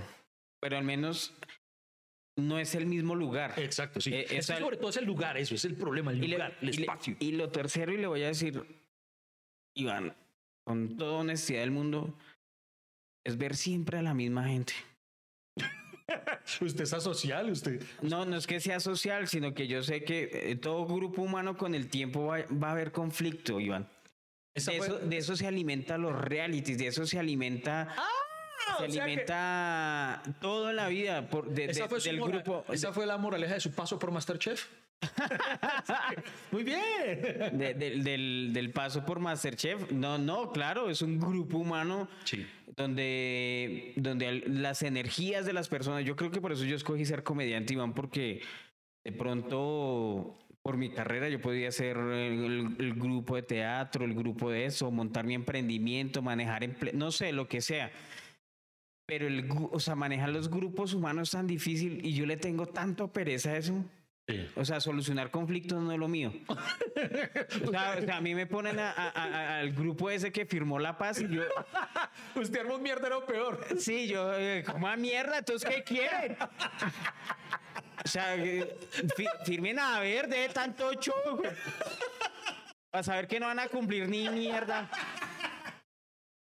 [0.60, 1.34] Pero al menos
[2.36, 3.54] no es el mismo lugar.
[3.58, 4.12] Exacto, sí.
[4.12, 6.28] Eh, Es que esa- sobre todo es el lugar, eso es el problema, el le-
[6.28, 7.16] lugar, el y le- espacio.
[7.20, 8.60] y lo tercero, y le voy a decir,
[9.76, 10.14] Iván,
[10.66, 12.14] con toda honestidad del mundo,
[13.26, 14.72] es ver siempre a la misma gente.
[16.60, 17.82] Usted es asocial, usted.
[18.00, 21.56] No, no es que sea social, sino que yo sé que eh, todo grupo humano
[21.56, 23.88] con el tiempo va, va a haber conflicto, Iván.
[24.54, 27.94] De fue- eso, de eso se alimenta los realities, de eso se alimenta,
[28.66, 32.18] se o sea que- alimenta todo en la vida por, de- esa de- fue del
[32.18, 32.64] mora- grupo.
[32.72, 34.66] Esa fue la moraleja de su paso por Masterchef.
[36.52, 36.78] Muy bien.
[37.58, 39.90] de- de- del, del paso por Masterchef.
[39.92, 42.46] No, no, claro, es un grupo humano Sí.
[42.76, 47.22] donde, donde las energías de las personas, yo creo que por eso yo escogí ser
[47.22, 48.40] comediante, Iván, porque
[49.04, 54.50] de pronto por mi carrera yo podía ser el, el grupo de teatro, el grupo
[54.50, 57.92] de eso, montar mi emprendimiento, manejar, emple- no sé, lo que sea.
[59.06, 62.66] Pero el, o sea, manejar los grupos humanos es tan difícil y yo le tengo
[62.66, 63.84] tanto pereza a eso.
[64.28, 64.48] Sí.
[64.56, 66.32] O sea, solucionar conflictos no es lo mío.
[67.64, 70.44] O sea, o sea, a mí me ponen a- a- a- al grupo ese que
[70.46, 71.42] firmó la paz y yo,
[72.34, 73.64] Usted armó un mierdero peor.
[73.78, 76.36] sí, yo, eh, como a mierda, entonces, ¿qué quieren?
[78.04, 78.76] O sea, eh,
[79.16, 81.50] fi- firmen a ver de tanto show, güey.
[82.90, 84.90] Para saber que no van a cumplir ni mierda.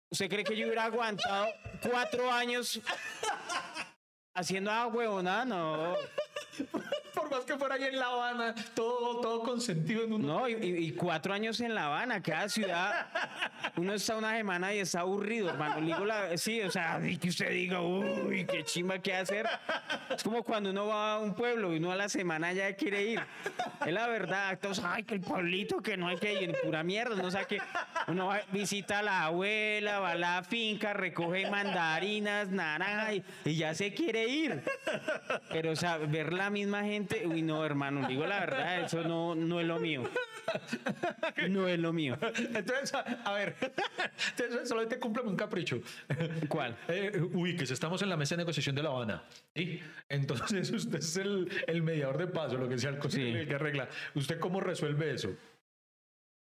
[0.09, 1.47] ¿Usted cree que yo hubiera aguantado
[1.81, 2.79] cuatro años
[4.33, 5.45] haciendo agua huevonada?
[5.45, 5.95] No.
[7.27, 10.27] Por más que fuera ahí en La Habana, todo, todo consentido en uno.
[10.39, 13.07] No, y, cuatro años en La Habana, cada ciudad,
[13.75, 15.81] uno está una semana y está aburrido, hermano.
[15.85, 19.47] Digo la- sí, o sea, y que usted diga, uy, qué chimba que hacer.
[20.09, 23.03] Es como cuando uno va a un pueblo y uno a la semana ya quiere
[23.03, 23.21] ir.
[23.85, 27.15] Es la verdad, todos, ay, que el pueblito, que no hay que ir, pura mierda,
[27.15, 27.59] no sé qué.
[28.07, 33.55] Uno va, visita a la abuela, va a la finca, recoge mandarinas, naranja y, y
[33.55, 34.63] ya se quiere ir.
[35.49, 39.35] Pero, o sea, ver la misma gente uy, no, hermano, digo la verdad, eso no,
[39.35, 40.03] no es lo mío.
[41.49, 42.17] No es lo mío.
[42.53, 43.55] Entonces, a, ver,
[44.37, 45.79] entonces solamente cúmplame un capricho.
[46.47, 46.77] ¿Cuál?
[46.87, 49.23] Eh, uy, que si estamos en la mesa de negociación de La Habana.
[49.55, 49.81] ¿sí?
[50.09, 53.21] Entonces usted es el, el mediador de paso, lo que sea el, Sí.
[53.21, 53.89] el que arregla.
[54.15, 55.35] ¿Usted cómo resuelve eso?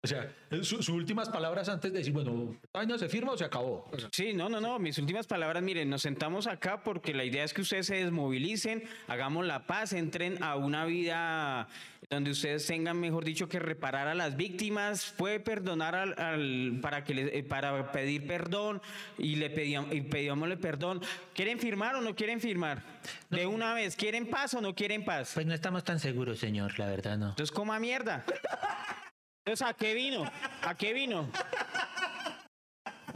[0.07, 3.37] O sea, su- sus últimas palabras antes de decir, bueno, ¿esta vaina se firma o
[3.39, 3.91] se acabó?
[4.13, 4.79] Sí, no, no, no.
[4.79, 8.85] Mis últimas palabras, miren, nos sentamos acá porque la idea es que ustedes se desmovilicen,
[9.09, 11.69] hagamos la paz, entren a una vida
[12.09, 17.03] donde ustedes tengan, mejor dicho, que reparar a las víctimas, puede perdonar al, al- para
[17.03, 18.81] que le- eh, para pedir perdón
[19.19, 21.01] y le pedíamos, y pedíamosle perdón.
[21.35, 22.81] ¿Quieren firmar o no quieren firmar?
[23.29, 25.33] De una vez, ¿quieren paz o no quieren paz?
[25.35, 27.31] Pues no estamos tan seguros, señor, la verdad no.
[27.31, 28.25] Entonces coma mierda.
[29.47, 30.29] Entonces, ¿a qué vino?
[30.63, 31.31] ¿A qué vino?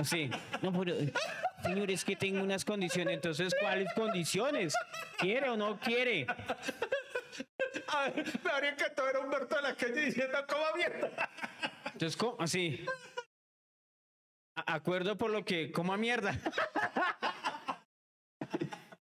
[0.05, 0.31] Sí.
[0.63, 0.95] No, pero,
[1.65, 3.15] señor, es que tengo unas condiciones.
[3.15, 4.73] Entonces, ¿cuáles condiciones?
[5.19, 6.29] ¿Quiere o no quiere?
[7.89, 11.11] A ver, me habría encantado ver a Humberto de la calle diciendo, ¿cómo mierda?
[11.87, 12.37] Entonces, ¿cómo?
[12.39, 12.87] Así.
[14.57, 16.39] A- Acuerdo por lo que coma mierda.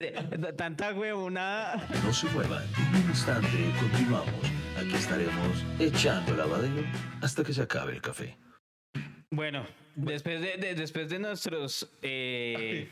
[0.56, 1.76] Tanta huevonada.
[2.04, 4.53] No se muevan, en un instante continuamos.
[4.78, 6.84] Aquí estaremos echando lavadero
[7.22, 8.36] hasta que se acabe el café.
[9.30, 12.88] Bueno, después de, de- después de nuestros eh,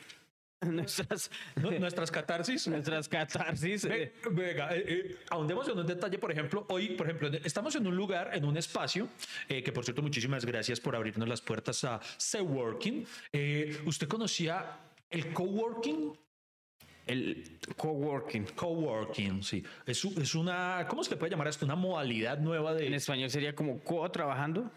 [0.62, 2.66] nuestras Nu- Nuestras catarsis.
[2.68, 3.84] nuestras catarsis.
[3.84, 7.74] eh, Ve- Venga, eh, eh, ahondemos en un detalle, por ejemplo, hoy, por ejemplo, estamos
[7.74, 9.08] en un lugar, en un espacio,
[9.48, 13.06] eh, que por cierto, muchísimas gracias por abrirnos las puertas a Seaworking.
[13.32, 14.78] Eh, ¿Usted conocía
[15.10, 16.16] el coworking?
[17.06, 18.44] El coworking.
[18.54, 19.62] Coworking, sí.
[19.86, 21.64] Es, es una, ¿cómo se le puede llamar esto?
[21.64, 22.96] Una modalidad nueva En de...
[22.96, 24.70] español sería como co-trabajando.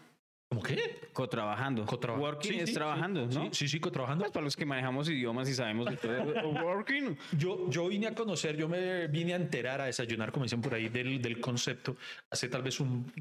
[0.48, 1.00] ¿Cómo qué?
[1.12, 1.84] Co-trabajando.
[1.86, 3.44] Cotraba- Working Sí, es sí, trabajando, sí, ¿no?
[3.46, 4.22] Sí, sí, sí, cotrabajando.
[4.22, 6.12] Pues para los que manejamos idiomas y sabemos de todo.
[6.64, 7.16] Working.
[7.36, 10.74] Yo, yo vine a conocer, yo me vine a enterar, a desayunar, como dicen por
[10.74, 11.96] ahí, del, del concepto
[12.30, 13.12] hace tal vez un-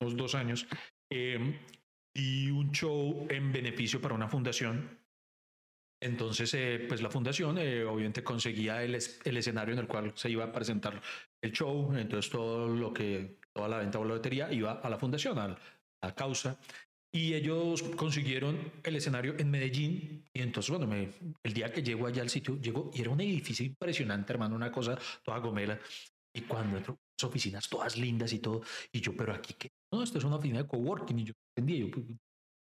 [0.00, 0.66] unos dos años.
[1.10, 1.58] eh,
[2.14, 4.90] y un show en beneficio para una fundación.
[6.00, 10.12] Entonces, eh, pues la fundación eh, obviamente conseguía el, es- el escenario en el cual
[10.14, 11.00] se iba a presentar
[11.42, 11.92] el show.
[11.96, 15.58] Entonces, todo lo que, toda la venta o la lotería iba a la fundación, a
[16.02, 16.58] la causa.
[17.10, 20.24] Y ellos consiguieron el escenario en Medellín.
[20.32, 21.10] Y entonces, bueno, me-
[21.42, 24.70] el día que llego allá al sitio, llego y era un edificio impresionante, hermano, una
[24.70, 25.78] cosa toda gomela.
[26.32, 28.62] Y cuando entro, las oficinas todas lindas y todo.
[28.92, 29.70] Y yo, pero aquí, ¿qué?
[29.92, 31.18] No, esto es una oficina de coworking.
[31.18, 32.06] Y yo entendía, yo, pues,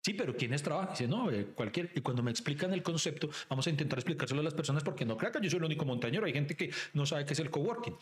[0.06, 0.92] sí, pero ¿quiénes trabajan?
[0.92, 1.92] Dice, no, eh, cualquier.
[1.96, 5.18] Y cuando me explican el concepto, vamos a intentar explicárselo a las personas porque no
[5.18, 6.28] crean que yo soy el único montañero.
[6.28, 7.98] Hay gente que no sabe qué es el coworking.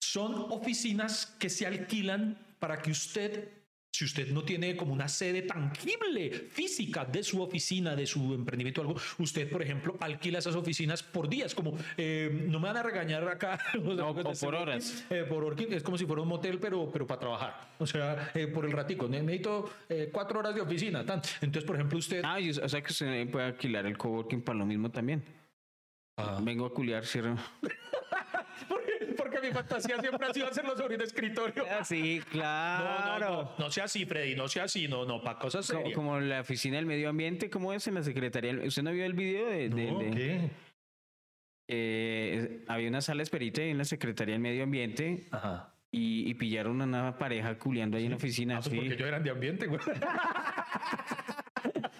[0.00, 3.63] Son oficinas que se alquilan para que usted,
[3.94, 8.80] si usted no tiene como una sede tangible, física de su oficina, de su emprendimiento
[8.80, 12.78] o algo, usted, por ejemplo, alquila esas oficinas por días, como eh, no me van
[12.78, 13.56] a regañar acá.
[13.86, 15.04] o sea, O- o de ser por horas.
[15.10, 17.70] eh, por working, es como si fuera un motel, pero, pero para trabajar.
[17.78, 19.06] O sea, eh, por el ratico.
[19.06, 21.06] Ne- Necesito eh, cuatro horas de oficina.
[21.06, 21.22] tan.
[21.40, 22.20] Entonces, por ejemplo, usted...
[22.24, 25.22] Ah, o sea que usted puede alquilar el coworking para lo mismo también.
[26.16, 26.38] Ah.
[26.42, 27.36] Vengo a culiar, cierro.
[28.68, 31.64] porque, porque mi fantasía siempre ha sido hacerlo sobre un escritorio.
[31.70, 33.30] Ah, Sí, No, claro.
[33.30, 35.96] no, no, no sea así, Freddy, no sea así, no, no, para cosas Como, serias.
[35.96, 38.52] como la oficina del medio ambiente, ¿cómo es en la secretaría?
[38.64, 40.50] ¿Usted no vio el video de, de- No, de- ¿qué?
[41.68, 45.74] eh, había una sala esperita ahí en la secretaría del medio ambiente Ajá.
[45.90, 48.58] y, y pillaron a una pareja culiando ahí en la oficina?
[48.58, 48.76] Ah, pues sí.
[48.76, 49.80] porque yo eran de ambiente, güey.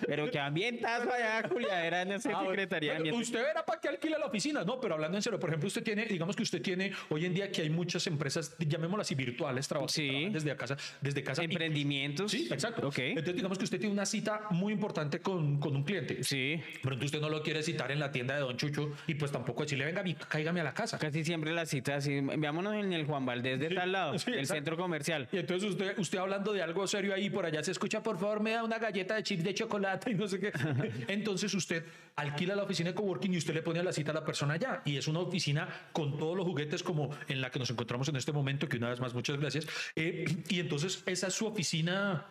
[0.06, 4.18] Pero que ambientazo allá, culiadera en esa Ah, secretaría Bueno, usted verá para qué alquila
[4.18, 4.64] la oficina.
[4.64, 7.34] No, pero hablando en serio, por ejemplo, usted tiene, digamos que usted tiene hoy en
[7.34, 10.08] día que hay muchas empresas, llamémoslas así, virtuales, traba- Sí.
[10.08, 11.42] trabajan desde casa, desde casa.
[11.42, 12.30] Emprendimientos.
[12.30, 12.88] Sí, exacto.
[12.88, 12.98] Ok.
[12.98, 16.22] Entonces, digamos que usted tiene una cita muy importante con, con un cliente.
[16.24, 16.60] Sí.
[16.82, 19.30] Pero entonces usted no lo quiere citar en la tienda de Don Chucho y pues
[19.32, 20.98] tampoco decirle, venga, cáigame a la casa.
[20.98, 22.20] Casi siempre la cita así.
[22.20, 24.54] Veámonos en el Juan Valdés de tal lado, sí, el exacto.
[24.54, 25.28] centro comercial.
[25.32, 28.40] Y entonces usted, usted hablando de algo serio ahí, por allá se escucha, por favor,
[28.40, 30.52] me da una galleta de chips de chocolate y no sé qué.
[31.09, 31.85] Entonces usted
[32.16, 34.54] alquila la oficina de coworking y usted le pone a la cita a la persona
[34.54, 34.83] allá.
[34.85, 38.16] Y es una oficina con todos los juguetes como en la que nos encontramos en
[38.16, 39.66] este momento, que una vez más, muchas gracias.
[39.96, 42.30] Eh, y entonces esa es su oficina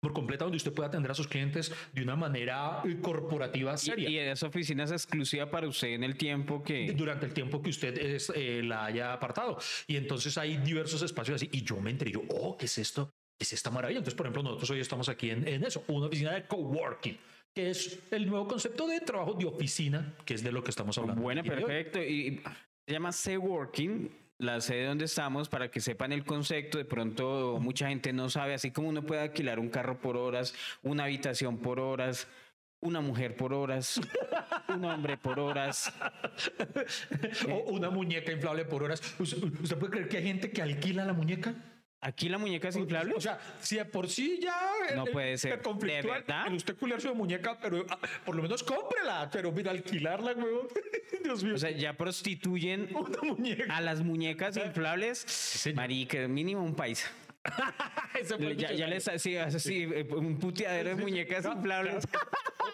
[0.00, 4.08] por completa donde usted puede atender a sus clientes de una manera eh, corporativa seria.
[4.08, 6.92] Y, y esa oficina es exclusiva para usted en el tiempo que...
[6.92, 9.58] durante el tiempo que usted es, eh, la haya apartado.
[9.86, 11.50] Y entonces hay diversos espacios así.
[11.52, 13.12] Y yo me enteré, yo, oh, ¿qué es esto?
[13.40, 14.00] ¿Qué es esta maravilla?
[14.00, 17.16] Entonces, por ejemplo, nosotros hoy estamos aquí en, en eso, una oficina de coworking,
[17.54, 20.98] que es el nuevo concepto de trabajo de oficina, que es de lo que estamos
[20.98, 21.22] hablando.
[21.22, 22.02] Bueno, perfecto.
[22.02, 22.42] Y
[22.86, 26.76] se llama C-Working, la sede donde estamos, para que sepan el concepto.
[26.76, 30.54] De pronto mucha gente no sabe, así como uno puede alquilar un carro por horas,
[30.82, 32.28] una habitación por horas.
[32.82, 33.98] una mujer por horas,
[34.68, 35.90] un hombre por horas.
[37.48, 39.00] o una muñeca inflable por horas.
[39.18, 41.54] ¿Usted, usted puede creer que hay gente que alquila la muñeca?
[42.02, 43.14] Aquí la muñeca es inflable.
[43.14, 44.56] O sea, si de por sí ya
[44.96, 45.60] No puede ser.
[45.62, 46.50] ¿De verdad?
[46.52, 49.28] usted culiar su muñeca, pero ah, por lo menos cómprela.
[49.30, 50.68] Pero mira, alquilarla, huevón.
[51.24, 51.54] Dios mío.
[51.54, 53.76] O sea, ya prostituyen una muñeca.
[53.76, 55.18] a las muñecas inflables.
[55.18, 55.76] señor.
[55.76, 57.06] Marica, mínimo un país.
[58.56, 62.06] Ya, ya les sí, así, eh, un puteadero de muñecas inflables.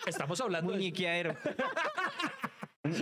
[0.06, 0.78] Estamos hablando de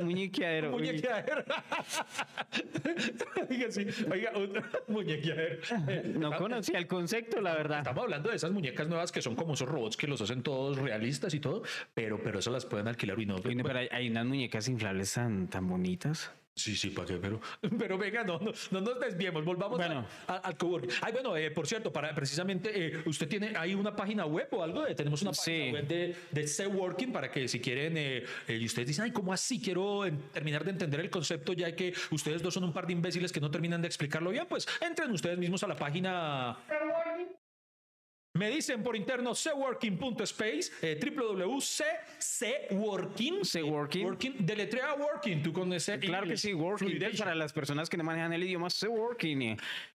[0.03, 0.69] Muñequeadero.
[0.69, 1.45] Un muñequeadero.
[3.51, 4.53] oiga, sí, oiga, un
[4.95, 5.59] muñequeadero.
[5.89, 7.79] Eh, No conocía el concepto, la verdad.
[7.79, 10.79] Estamos hablando de esas muñecas nuevas que son como esos robots que los hacen todos
[10.79, 11.63] realistas y todo,
[11.95, 15.49] pero, pero eso las pueden alquilar y no, pero hay, hay unas muñecas inflables tan,
[15.49, 16.31] tan bonitas.
[16.57, 17.41] Sí, sí, para qué, pero,
[17.79, 20.07] pero venga, no, no, no nos desviemos, volvamos Bueno.
[20.29, 20.91] a- a- al coworking.
[21.03, 24.63] Ay, bueno, eh, por cierto, para precisamente, eh, usted tiene ahí una página web o
[24.63, 25.73] algo, de, tenemos una página Sí.
[25.73, 29.11] web de, de C Working para que si quieren, eh, eh, y ustedes dicen, ay,
[29.11, 29.61] ¿cómo así?
[29.61, 32.93] Quiero en- terminar de entender el concepto, ya que ustedes dos son un par de
[32.93, 36.57] imbéciles que no terminan de explicarlo bien, pues entren ustedes mismos a la página
[38.35, 41.63] me dicen por interno cworking.space, eh, www.cworking.
[43.45, 44.05] Cworking.
[44.05, 46.01] Working, deletrea working, tú con ese.
[46.01, 46.89] Claro que sí, working.
[46.89, 47.27] Fluidation.
[47.27, 49.57] Para las personas que no manejan el idioma, sé working.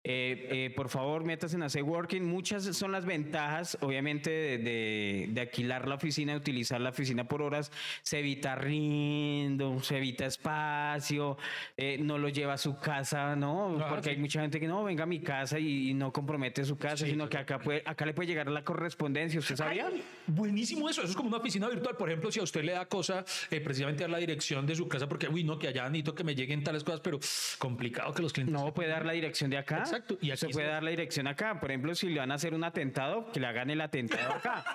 [0.09, 2.23] Eh, eh, por favor, métase en hacer working.
[2.23, 7.27] Muchas son las ventajas, obviamente, de, de- de alquilar la oficina, de utilizar la oficina
[7.27, 7.73] por horas.
[8.03, 11.37] Se evita riendo, se evita espacio,
[11.75, 13.77] eh, no lo lleva a su casa, ¿no?
[13.89, 14.09] Porque sí.
[14.11, 17.05] hay mucha gente que no venga a mi casa y, y no compromete su casa,
[17.05, 19.39] Sí, sino que acá, puede, acá le puede llegar la correspondencia.
[19.39, 19.87] ¿Usted sabía?
[19.87, 21.01] Ay, buenísimo eso.
[21.01, 21.97] Eso es como una oficina virtual.
[21.97, 24.87] Por ejemplo, si a usted le da cosa eh, precisamente dar la dirección de su
[24.87, 27.19] casa, porque, uy, no, que allá necesito que me lleguen tales cosas, pero
[27.59, 28.53] complicado que los clientes.
[28.53, 29.79] No, puede dar la dirección de acá.
[29.79, 31.59] Exacto, y aquí se puede se- dar la dirección acá.
[31.59, 34.63] Por ejemplo, si le van a hacer un atentado, que le hagan el atentado acá.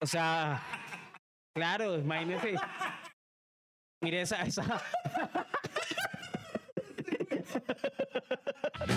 [0.00, 0.60] O sea,
[1.56, 2.56] claro, imagínese.
[4.02, 4.82] Mire esa, esa.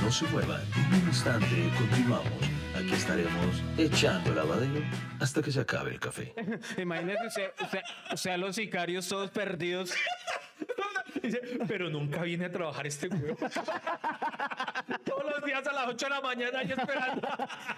[0.01, 2.31] No se muevan, en un instante continuamos.
[2.75, 4.83] Aquí estaremos echando lavadero
[5.21, 6.33] hasta que se acabe el café.
[6.77, 9.93] Imagínese, usted- usted- o sea, los sicarios todos perdidos.
[11.21, 13.37] Dice, pero nunca viene a trabajar este huevo.
[15.47, 17.27] Días a las 8 de la mañana y esperando.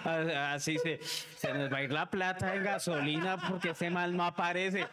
[0.53, 4.23] Así se, se nos va a ir la plata en gasolina porque ese mal no
[4.25, 4.87] aparece.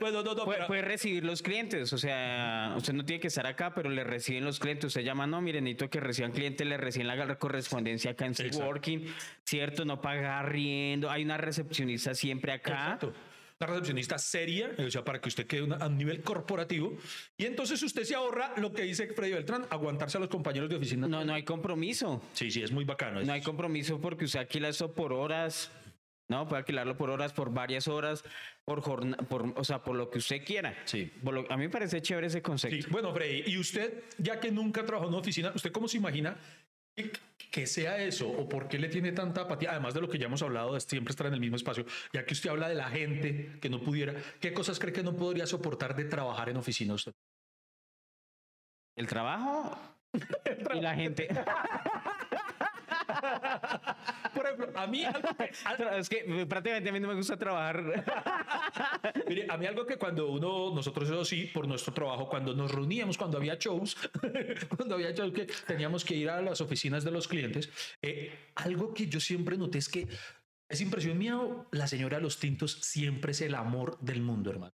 [0.00, 3.28] Bueno, no, no, Puede, pero- puede recibir los clientes, o sea, usted no tiene que
[3.28, 4.86] estar acá, pero le reciben los clientes.
[4.86, 8.42] Usted llama, no, miren, necesito que reciban clientes, le reciben la correspondencia acá en su
[8.42, 8.66] Exacto.
[8.66, 9.06] working,
[9.44, 9.84] ¿cierto?
[9.84, 12.72] No paga riendo, hay una recepcionista siempre acá.
[12.94, 13.12] Exacto.
[13.62, 16.96] Una recepcionista seria, o sea, para que usted quede una- a un nivel corporativo.
[17.36, 20.74] Y entonces usted se ahorra lo que dice Freddy Beltrán, aguantarse a los compañeros de
[20.76, 21.06] oficina.
[21.06, 22.20] No, no hay compromiso.
[22.32, 23.22] Sí, sí, es muy bacano.
[23.22, 25.70] No hay compromiso porque usted alquila eso por horas.
[26.28, 28.24] No, puede alquilarlo por horas, por varias horas,
[28.64, 30.74] por jornada, por, o sea, por lo que usted quiera.
[30.84, 31.12] Sí.
[31.22, 32.76] Por lo- a mí me parece chévere ese concepto.
[32.76, 35.98] Sí, Bueno, Freddy, y usted, ya que nunca trabajó en una oficina, ¿usted cómo se
[35.98, 36.36] imagina
[37.52, 38.28] que, sea eso?
[38.28, 39.70] ¿O por qué le tiene tanta apatía?
[39.70, 42.24] Además de lo que ya hemos hablado de siempre estar en el mismo espacio, ya
[42.24, 45.46] que usted habla de la gente que no pudiera, ¿qué cosas cree que no podría
[45.46, 47.12] soportar de trabajar en oficina usted?
[48.96, 49.78] El trabajo
[50.74, 51.28] y la gente.
[54.34, 57.36] Por ejemplo, a mí algo que, al- Es que prácticamente a mí no me gusta
[57.36, 57.82] trabajar.
[59.28, 62.70] Mire, a mí algo que cuando uno, nosotros eso sí, por nuestro trabajo, cuando nos
[62.72, 63.96] reuníamos, cuando había shows,
[64.76, 67.70] cuando había shows que teníamos que ir a las oficinas de los clientes,
[68.02, 70.06] eh, algo que yo siempre noté es que
[70.68, 71.38] es impresión mía,
[71.70, 74.72] la señora de los tintos siempre es el amor del mundo, hermano.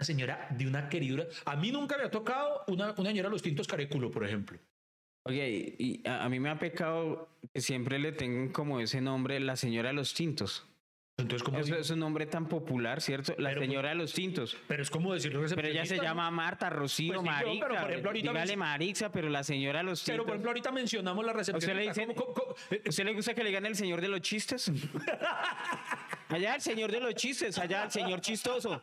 [0.00, 1.26] Una señora de una queridura.
[1.44, 4.58] A mí nunca me ha tocado una, una señora de los tintos careculo, por ejemplo.
[5.24, 9.38] Oye, y a, a mí me ha pecado que siempre le tengan como ese nombre,
[9.40, 10.66] la señora de los tintos.
[11.18, 13.34] Entonces, como Eso es un nombre tan popular, ¿cierto?
[13.38, 14.56] La Pero, señora de los tintos.
[14.66, 17.90] pero es como decirlo Pero ella se llama Marta, Rocío, Pues sí, pero- pero, por
[17.90, 20.24] ejemplo, ahorita Dígale Marixa, pero la señora de los Pero tintos.
[20.24, 21.76] por ejemplo, ahorita mencionamos la ¿A usted recepción.
[21.76, 22.14] le dicen-
[22.88, 24.72] ¿Usted le gusta que le digan el señor de los chistes?
[26.32, 28.80] Allá el señor de los chistes, allá el señor chistoso.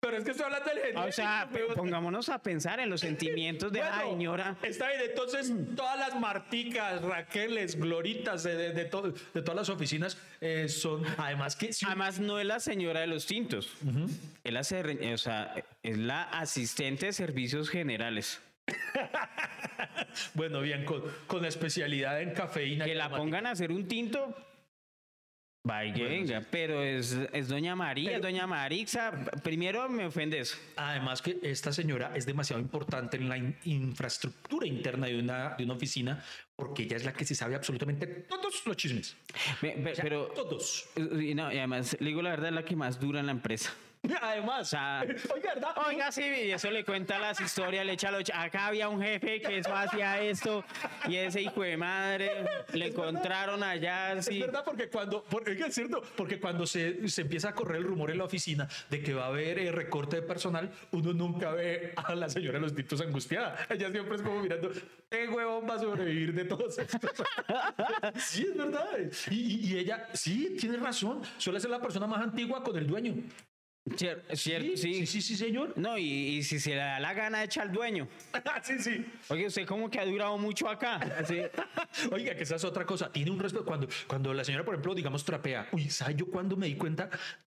[0.00, 1.02] Pero es que estoy hablando del genérico.
[1.02, 4.56] O sea, pongámonos a pensar en los sentimientos de la señora.
[4.62, 9.68] Está bien, entonces todas las Marticas, Raqueles, Gloritas de, de, de to- de todas las
[9.68, 13.68] oficinas eh, son, además que si- Además, no es la señora de los tintos.
[14.44, 14.60] es, la,
[15.12, 18.40] o sea, es la asistente de servicios generales.
[20.34, 22.84] bueno, bien, con, con especialidad en cafeína.
[22.84, 24.34] Que la pongan a hacer un tinto.
[25.62, 29.12] Vaya, venga, pero es, es doña María, doña Marixa.
[29.42, 30.56] Primero me ofende eso.
[30.76, 35.64] Además que esta señora es demasiado importante en la in- infraestructura interna de una, de
[35.64, 36.24] una oficina
[36.56, 39.16] porque ella es la que se sabe absolutamente todos los chismes.
[39.36, 40.88] O sea, pero, todos.
[40.96, 43.32] y, no, y además, le digo la verdad, es la que más dura en la
[43.32, 43.70] empresa.
[44.22, 45.02] Además, sea,
[45.34, 45.70] oiga, ¿verdad?
[45.86, 49.40] Oiga, sí, y eso le cuenta las historias, le echa lo Acá había un jefe
[49.42, 50.64] que eso hacía esto
[51.06, 52.30] y ese hijo de madre
[52.72, 54.12] le encontraron allá.
[54.14, 54.40] Es Sí.
[54.40, 57.84] verdad, porque cuando, por- oiga, es cierto, porque cuando se, se empieza a correr el
[57.84, 61.50] rumor en la oficina de que va a haber eh, recorte de personal, uno nunca
[61.52, 63.66] ve a la señora de los títulos angustiada.
[63.68, 64.70] Ella siempre es como mirando,
[65.10, 67.00] ¿qué huevón va a sobrevivir de todos estos?
[68.16, 68.86] sí, es verdad.
[69.30, 72.86] Y, y- y ella, sí, tiene razón, suele ser la persona más antigua con el
[72.86, 73.14] dueño.
[73.88, 74.94] Cier- cier- Sí, sí.
[74.94, 75.72] sí, sí, sí, señor.
[75.76, 78.08] No, y, y si se le da la gana, echa al dueño.
[78.62, 79.04] sí, sí.
[79.28, 80.96] Oye, usted como que ha durado mucho acá.
[81.18, 81.40] Así.
[82.12, 83.10] Oiga, que esa es otra cosa.
[83.10, 83.64] Tiene un respeto.
[83.64, 85.68] Cuando, cuando la señora, por ejemplo, digamos, trapea.
[85.72, 87.08] Uy, ¿sabe yo cuando me di cuenta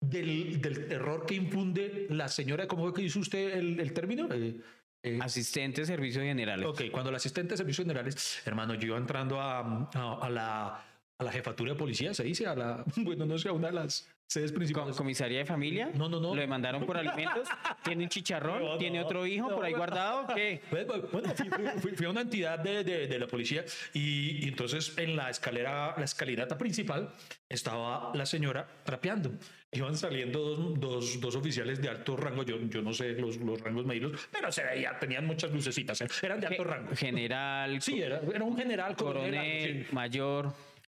[0.00, 2.66] del, del terror que infunde la señora?
[2.68, 4.28] ¿Cómo fue que hizo usted el, el término?
[4.32, 4.60] Eh,
[5.02, 6.64] eh, Asistente de servicios generales.
[6.64, 10.84] ok, cuando la asistente de servicios generales, hermano, yo iba entrando a, a, a la,
[11.18, 13.74] a la jefatura de policía, se dice, a la, bueno, no sé, a una de
[13.74, 14.96] las sedes principales.
[14.96, 15.90] comisaría de familia.
[15.94, 16.34] No, no, no.
[16.34, 17.48] Lo demandaron por alimentos.
[17.84, 18.62] Tiene un chicharrón.
[18.64, 20.26] No, tiene no, otro hijo no, por ahí guardado.
[20.34, 20.60] ¿Qué?
[21.12, 21.48] Bueno, fui,
[21.80, 25.28] fui- fui- a una entidad de, de- de la policía y, y entonces en la
[25.30, 27.12] escalera, la escalinata principal
[27.48, 29.32] estaba la señora trapeando.
[29.74, 33.58] Iban saliendo dos, dos, dos oficiales de alto rango, yo, yo no sé los, los
[33.60, 36.94] rangos medidos, pero se veía, tenían muchas lucecitas, eh, eran de alto rango.
[36.94, 40.52] General, Sí, era, era un general, coronel, coronel, mayor.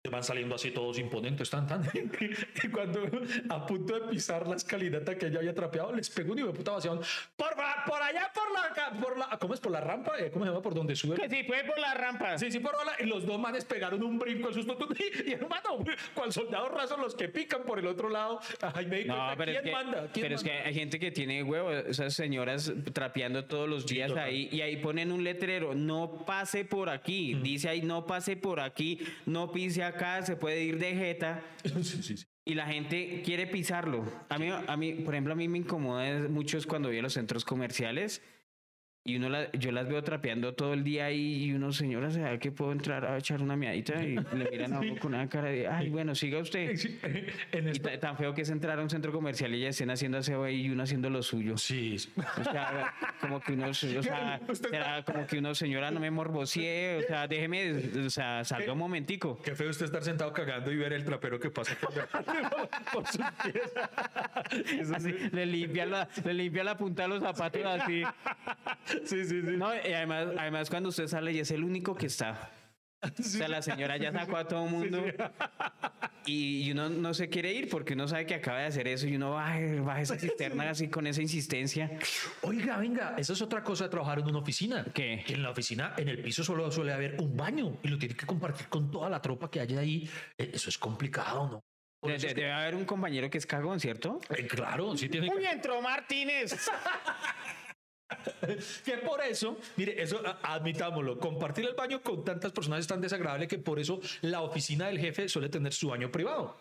[0.09, 1.83] Van saliendo así todos imponentes, tan, tan.
[2.63, 3.01] Y cuando
[3.49, 6.53] a punto de pisar la escalinata que ella había trapeado, les pegó un hijo de
[6.53, 7.01] puta vaciado.
[7.35, 7.49] Por,
[7.85, 9.59] por allá, por la, por la, ¿cómo es?
[9.59, 10.61] Por la rampa, Eh, ¿cómo se llama?
[10.61, 11.15] Por donde sube.
[11.15, 12.37] Que sí, fue por la rampa.
[12.37, 14.77] Sí, sí, por la, y los dos manes pegaron un brinco al susto.
[14.99, 15.83] Y, y, hermano,
[16.13, 18.39] cual soldados rasos los que pican por el otro lado.
[18.73, 20.07] Ay, me No, cuenta, pero, es ¿quién que, manda?
[20.11, 24.09] ¿Quién pero es que hay gente que tiene huevo, esas señoras trapeando todos los días
[24.09, 24.25] total.
[24.25, 28.59] ahí y ahí ponen un letrero, no pase por aquí, dice ahí no pase por
[28.59, 32.25] aquí, no pise acá, se puede ir de jeta Sí, sí, sí.
[32.45, 34.03] y la gente quiere pisarlo.
[34.29, 37.13] A mí, a mí, por ejemplo, a mí me incomoda mucho cuando voy a los
[37.13, 38.21] centros comerciales
[39.05, 42.37] y uno la- yo las veo trapeando todo el día ahí y uno, señora, ¿será
[42.37, 44.03] que puedo entrar a echar una miadita?
[44.03, 46.75] Y le miran a uno con una cara de, ay, bueno, siga usted.
[46.77, 46.99] Sí,
[47.51, 50.17] En Y tan feo que es entrar a un centro comercial y ya estén haciendo
[50.19, 51.57] aseo ahí y uno haciendo lo suyo.
[51.57, 51.95] Sí,
[52.39, 56.97] O sea, como que uno, o sea, será como que uno, señora, no me morbosee,
[57.03, 57.73] o sea, déjeme,
[58.05, 59.39] o sea, salga un momentico.
[59.41, 61.93] Qué feo usted estar sentado cagando y ver el trapero que pasa por,
[62.93, 64.79] por sus pies.
[64.81, 65.29] Eso Así, sí.
[65.31, 68.03] le limpia la, le limpia la punta de los zapatos así.
[69.05, 69.57] Sí, sí, sí.
[69.57, 72.51] No, y además, además cuando usted sale y es el único que está.
[73.01, 75.01] O sea, la señora ya sacó a todo mundo.
[76.25, 79.07] Y, y uno no se quiere ir porque uno sabe que acaba de hacer eso
[79.07, 81.89] y uno baja, baja esa cisterna así con esa insistencia.
[82.41, 84.85] Oiga, venga, esa es otra cosa de trabajar en una oficina.
[84.93, 85.23] ¿Qué?
[85.25, 88.15] Que en la oficina, en el piso solo suele haber un baño y lo tiene
[88.15, 90.09] que compartir con toda la tropa que haya ahí.
[90.37, 91.59] Eh, Eso es complicado, ¿no?
[92.01, 94.19] De- de- es que- debe haber un compañero que es cagón, ¿cierto?
[94.29, 95.35] Eh, claro, sí tiene que...
[95.35, 96.53] Uy, entró Martínez.
[98.85, 103.47] Que por eso, mire, eso admitámoslo, compartir el baño con tantas personas es tan desagradable
[103.47, 106.57] que por eso la oficina del jefe suele tener su baño privado.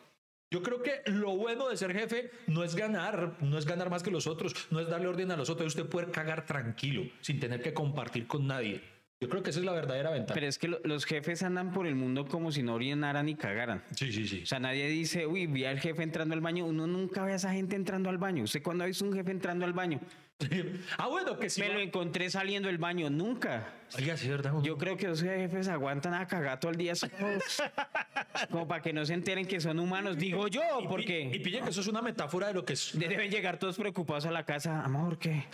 [0.51, 4.03] Yo creo que lo bueno de ser jefe no es ganar, no es ganar más
[4.03, 7.03] que los otros, no es darle orden a los otros, es usted poder cagar tranquilo,
[7.21, 8.81] sin tener que compartir con nadie.
[9.21, 10.33] Yo creo que esa es la verdadera ventaja.
[10.35, 13.35] Pero es que lo- los jefes andan por el mundo como si no orinaran ni
[13.35, 13.83] cagaran.
[13.95, 14.43] sí, sí, sí.
[14.45, 16.65] O sea, nadie dice, uy, vi al jefe entrando al baño.
[16.65, 18.45] Uno nunca ve a esa gente entrando al baño.
[18.45, 20.01] ¿Usted cuándo ha visto un jefe entrando al baño?
[20.99, 21.61] ah, bueno, que sí.
[21.61, 23.11] Me lo encontré saliendo del baño.
[23.11, 23.73] Nunca.
[23.97, 24.53] Oiga, sí, ¿verdad?
[24.63, 26.93] Yo creo que esos jefes aguantan a cagar todo el día
[28.51, 30.17] como para que no se enteren que son humanos.
[30.17, 32.91] Digo yo, Y porque pille que eso es una metáfora de lo que es.
[32.97, 34.85] deben llegar todos preocupados a la casa.
[34.85, 35.45] Amor, que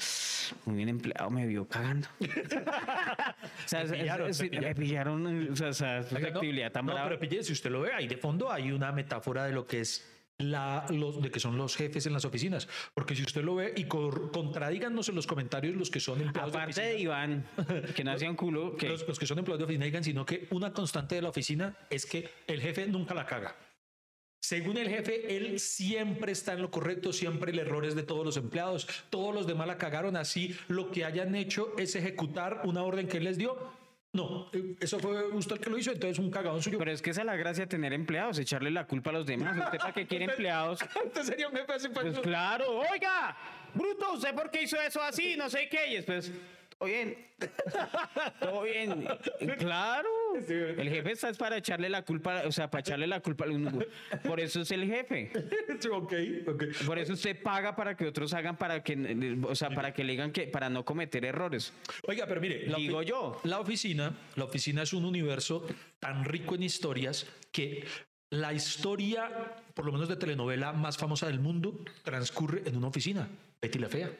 [0.66, 2.08] muy bien empleado me vio cagando.
[2.20, 5.24] o sea, Me pillaron, es- me me pillaron.
[5.24, 5.52] pillaron.
[5.52, 7.08] O sea, no, actividad tan no, brava.
[7.08, 9.80] pero pille, si usted lo ve ahí de fondo, hay una metáfora de lo que
[9.80, 12.68] es la, los, de que son los jefes en las oficinas.
[12.94, 16.54] Porque si usted lo ve y cor- contradíganos en los comentarios los que son empleados
[16.54, 17.02] Aparte de de oficina.
[17.02, 17.46] Iván,
[17.94, 20.26] que no hacía un culo, que Los, los que son empleados de oficina digan, sino
[20.26, 23.56] que una constante de la oficina es que el jefe nunca la caga.
[24.42, 28.26] Según el jefe, él siempre está en lo correcto, siempre el error es de todos
[28.26, 28.86] los empleados.
[29.08, 30.54] Todos los demás la cagaron así.
[30.68, 33.56] Lo que hayan hecho es ejecutar una orden que él les dio.
[34.14, 36.78] No, eh, eso fue usted el que lo hizo, entonces un cagadón suyo.
[36.78, 39.58] Pero es que esa es la gracia tener empleados, echarle la culpa a los demás.
[39.58, 40.80] ¿Usted para qué quiere empleados?
[41.04, 43.36] Usted sería un jefe así, pues, Pues claro, oiga,
[43.74, 45.36] bruto, ¿usted por qué hizo eso así?
[45.36, 45.88] No sé qué.
[45.88, 46.32] Y después,
[46.78, 47.26] todo bien.
[48.40, 49.06] Todo bien.
[49.58, 50.08] Claro.
[50.78, 53.44] El jefe está es para echarle la culpa, o sea, para echarle la culpa.
[53.44, 53.86] al-
[54.26, 55.30] Por eso es el jefe.
[55.80, 56.12] Sí, ok,
[56.46, 56.64] ok.
[56.86, 60.12] Por eso usted paga para que otros hagan, para que, o sea, para que le
[60.12, 61.72] digan que, para no cometer errores.
[62.06, 63.40] Oiga, pero mire, la Digo yo.
[63.44, 65.66] La oficina, la oficina es un universo
[65.98, 67.84] tan rico en historias que
[68.30, 69.30] la historia,
[69.74, 73.28] por lo menos de telenovela más famosa del mundo, transcurre en una oficina.
[73.60, 74.10] Betty la Fea.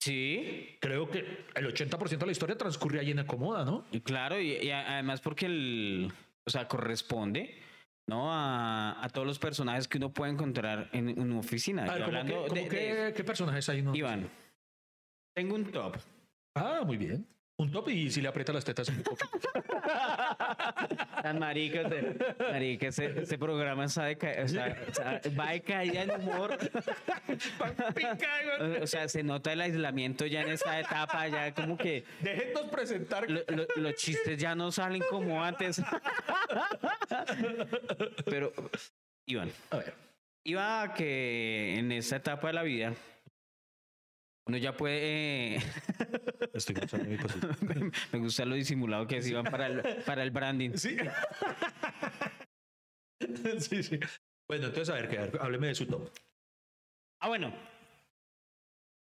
[0.00, 3.84] Sí, Creo que el 80% de la historia transcurre ahí en Acomoda, ¿no?
[3.90, 6.12] y claro, y, además porque el,
[6.46, 7.60] o sea, corresponde,
[8.08, 8.32] ¿no?
[8.32, 11.84] A, a todos los personajes que uno puede encontrar en, en una oficina.
[11.84, 13.82] A ver, Y ¿cómo hablando que- de- de- ¿qué personajes hay?
[13.82, 13.94] No?
[13.96, 14.28] Iván,
[15.34, 15.96] tengo un top.
[16.56, 17.26] Ah, muy bien.
[17.58, 19.16] Un top y si le aprieta las tetas un poco.
[21.22, 22.16] Tan marica, ese,
[22.52, 26.58] marica, ese, ese programa de ca- o sea, o sea, va de caída en humor.
[28.82, 33.28] O sea, se nota el aislamiento ya en esta etapa, ya como que Déjennos presentar.
[33.30, 35.80] lo- lo- los chistes ya no salen como antes.
[38.26, 38.52] Pero,
[39.26, 39.94] Iván, A ver.
[40.44, 42.92] iba a que en esta etapa de la vida
[44.46, 45.56] uno ya puede...
[45.56, 45.62] eh,
[46.54, 46.76] Estoy
[47.06, 47.48] mi cosita.
[48.12, 50.70] me gusta lo disimulado que es Iván para el, para el branding.
[50.74, 50.96] Sí.
[53.58, 53.98] sí, sí.
[54.48, 56.08] Bueno, entonces, a ver, que, a ver, hábleme de su top.
[57.20, 57.52] Ah, bueno.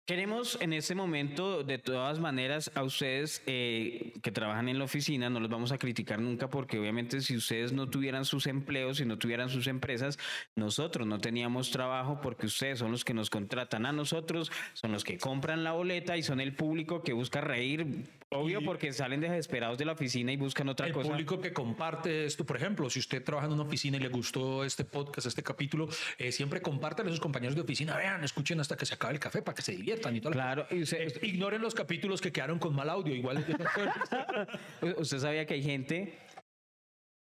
[0.05, 5.31] Queremos en este momento, de todas maneras, a ustedes eh, que trabajan en la oficina,
[5.31, 9.05] no los vamos a criticar nunca porque obviamente si ustedes no tuvieran sus empleos, si
[9.05, 10.19] no tuvieran sus empresas,
[10.55, 15.03] nosotros no teníamos trabajo porque ustedes son los que nos contratan a nosotros, son los
[15.03, 17.87] que compran la boleta y son el público que busca reír,
[18.31, 21.09] obvio Y- porque salen desesperados de la oficina y buscan otra el cosa.
[21.09, 24.63] público que comparte esto, por ejemplo, si usted trabaja en una oficina y le gustó
[24.65, 28.75] este podcast, este capítulo, eh, siempre compártale a sus compañeros de oficina, vean, escuchen hasta
[28.75, 30.33] que se acabe el café para que se diviertan y todo.
[30.33, 33.45] Claro, y usted, Ignoren los capítulos que quedaron con mal audio, igual.
[34.97, 36.17] usted sabía que hay gente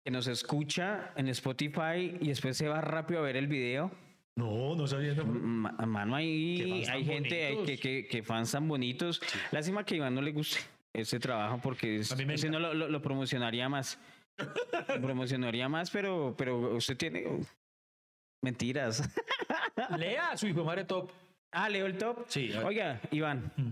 [0.03, 3.91] que nos escucha en Spotify y después se va rápido a ver el video.
[4.37, 5.13] no, no sabía.
[5.15, 5.25] no.
[5.25, 6.57] Ma- Mano, hay
[7.05, 7.65] gente hay bonitos.
[7.65, 9.21] que, que, que fans tan bonitos.
[9.51, 10.59] Lástima que a Iván no le guste
[10.95, 13.99] ese trabajo porque es- no lo, lo- lo promocionaría más.
[14.37, 17.39] Lo promocionaría más, pero, pero usted tiene oh,
[18.43, 19.09] mentiras.
[19.97, 21.11] Lea su hijo madre top.
[21.51, 22.25] Ah, leo el top.
[22.27, 22.51] Sí.
[22.63, 23.51] Oiga, Iván.
[23.55, 23.71] Mm.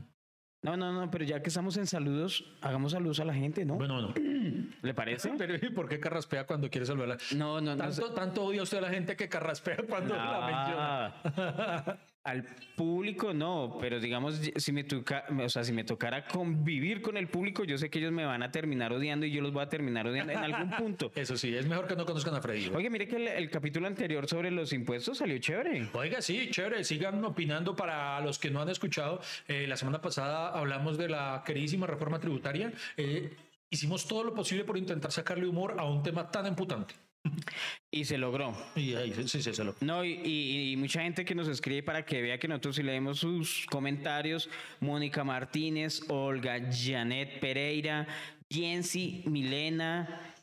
[0.64, 3.76] No, no, no, pero ya que estamos en saludos, hagamos saludos a la gente, ¿no?
[3.76, 4.14] Bueno, no.
[4.82, 5.30] ¿Le parece?
[5.38, 7.18] Pero ¿y ¿por qué carraspea cuando quiere saludar?
[7.36, 7.78] No, no, no.
[7.84, 12.00] Tanto, tanto odia usted a la gente que carraspea cuando la menciona.
[12.24, 12.46] Al
[12.78, 17.28] público no, pero digamos, si me, toca, o sea, si me tocara convivir con el
[17.28, 19.68] público, yo sé que ellos me van a terminar odiando y yo los voy a
[19.68, 21.12] terminar odiando en algún punto.
[21.16, 22.70] Eso sí, es mejor que no conozcan a Freddy.
[22.74, 25.90] Oye, mire que el, el capítulo anterior sobre los impuestos salió chévere.
[25.94, 26.86] Oiga, sí, chévere.
[26.86, 29.20] Sigan opinando para los que no han escuchado.
[29.50, 32.72] eh, la semana pasada hablamos de la queridísima reforma tributaria.
[32.96, 33.36] Eh,
[33.70, 36.96] hicimos todo lo posible por intentar sacarle humor a un tema tan emputante.
[37.92, 38.54] Y se logró.
[38.76, 39.76] Y ahí sí, se lo.
[39.82, 43.20] No, y, y- y mucha gente que nos escribe para que vea que nosotros leemos
[43.20, 44.50] sus comentarios.
[44.80, 48.08] Mónica Martínez, Olga, Janet Pereira,
[48.52, 50.34] Jensi, Milena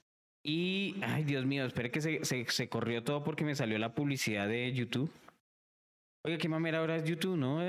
[0.42, 0.96] y...
[1.02, 4.48] Ay, Dios mío, espere que se, se, se corrió todo porque me salió la publicidad
[4.48, 5.10] de YouTube.
[6.24, 7.60] Oiga, qué mamera ahora es YouTube, ¿no?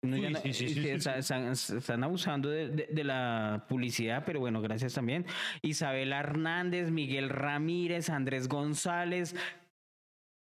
[0.00, 4.94] Uy, sí, sí, sí, Están, están abusando de, de- de la publicidad, pero bueno, gracias
[4.94, 5.26] también.
[5.60, 9.34] Isabela Hernández, Miguel Ramírez, Andrés González,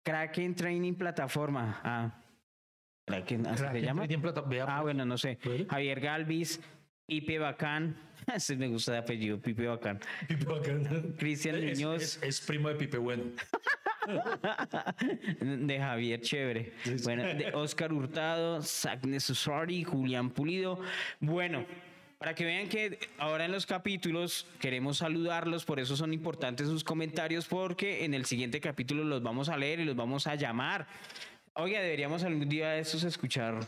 [0.04, 1.80] Kraken Training Plataforma.
[1.84, 2.20] Ah,
[3.06, 4.06] Kraken, ¿así se llama?
[4.06, 4.82] Vea, Ah, pues.
[4.82, 5.38] bueno, no sé.
[5.70, 6.60] Javier Galvis,
[7.06, 7.96] Pipe Bacán.
[8.34, 10.00] Ese me gusta de apellido, Pipe Bacán.
[10.26, 11.14] Pipe Bacán.
[11.18, 12.02] Cristian Es- Muñoz.
[12.02, 13.22] Es, es primo de Pipe Bueno.
[15.40, 16.72] de Javier Chévere.
[17.02, 20.80] Bueno, de Oscar Hurtado, Sagnes Susari, Julián Pulido.
[21.20, 21.64] Bueno,
[22.18, 26.84] para que vean que ahora en los capítulos queremos saludarlos, por eso son importantes sus
[26.84, 30.86] comentarios, porque en el siguiente capítulo los vamos a leer y los vamos a llamar.
[31.54, 33.60] Oiga, deberíamos algún día de estos escuchar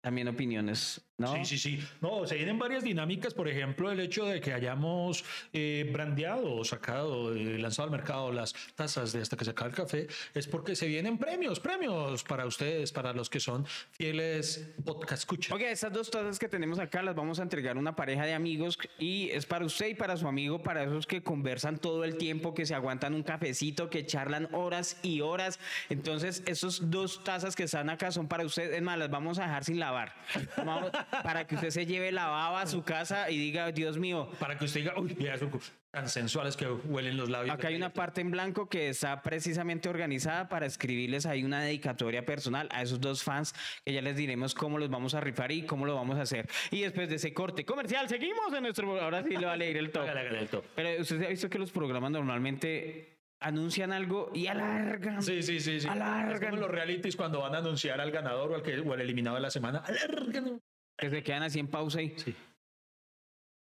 [0.00, 1.34] también opiniones, ¿no?
[1.36, 1.84] Sí, sí, sí.
[2.00, 3.34] No, se vienen varias dinámicas.
[3.34, 8.32] Por ejemplo, el hecho de que hayamos eh, brandeado o sacado, eh, lanzado al mercado
[8.32, 12.24] las tazas de hasta que se acabe el café, es porque se vienen premios, premios
[12.24, 15.54] para ustedes, para los que son fieles podcast escucha.
[15.54, 18.32] Oiga, estas dos tazas que tenemos acá las vamos a entregar a una pareja de
[18.32, 22.16] amigos y es para usted y para su amigo, para esos que conversan todo el
[22.16, 25.60] tiempo, que se aguantan un cafecito, que charlan horas y horas.
[25.90, 28.72] Entonces, esas dos tazas que están acá son para usted.
[28.72, 30.14] Es más, las vamos a dejar sin lavar lavar.
[30.56, 30.90] Vamos-
[31.22, 34.56] para que usted se lleve la baba a su casa y diga, Dios mío, Para
[34.56, 35.50] que usted diga, uy, mira, son
[35.90, 37.52] tan sensuales que huelen los labios.
[37.52, 42.24] Acá hay una parte en blanco que está precisamente organizada para escribirles ahí una dedicatoria
[42.24, 45.62] personal a esos dos fans que ya les diremos cómo los vamos a rifar y
[45.62, 46.48] cómo lo vamos a hacer.
[46.70, 49.00] Y después de ese corte comercial, seguimos en nuestro...
[49.00, 50.06] Ahora sí le va a leer top.
[50.08, 50.64] El top.
[50.76, 55.22] Pero usted ha visto que los programas normalmente anuncian algo y alargan.
[55.22, 55.80] Sí, sí, sí.
[55.80, 55.88] sí.
[55.88, 56.34] Alargan.
[56.34, 59.00] Es como los realities cuando van a anunciar al ganador o al, que, o al
[59.00, 59.78] eliminado de la semana.
[59.80, 60.60] Alargan.
[60.96, 62.10] Que se quedan así en pausa y...
[62.18, 62.30] Sí.
[62.32, 62.36] Y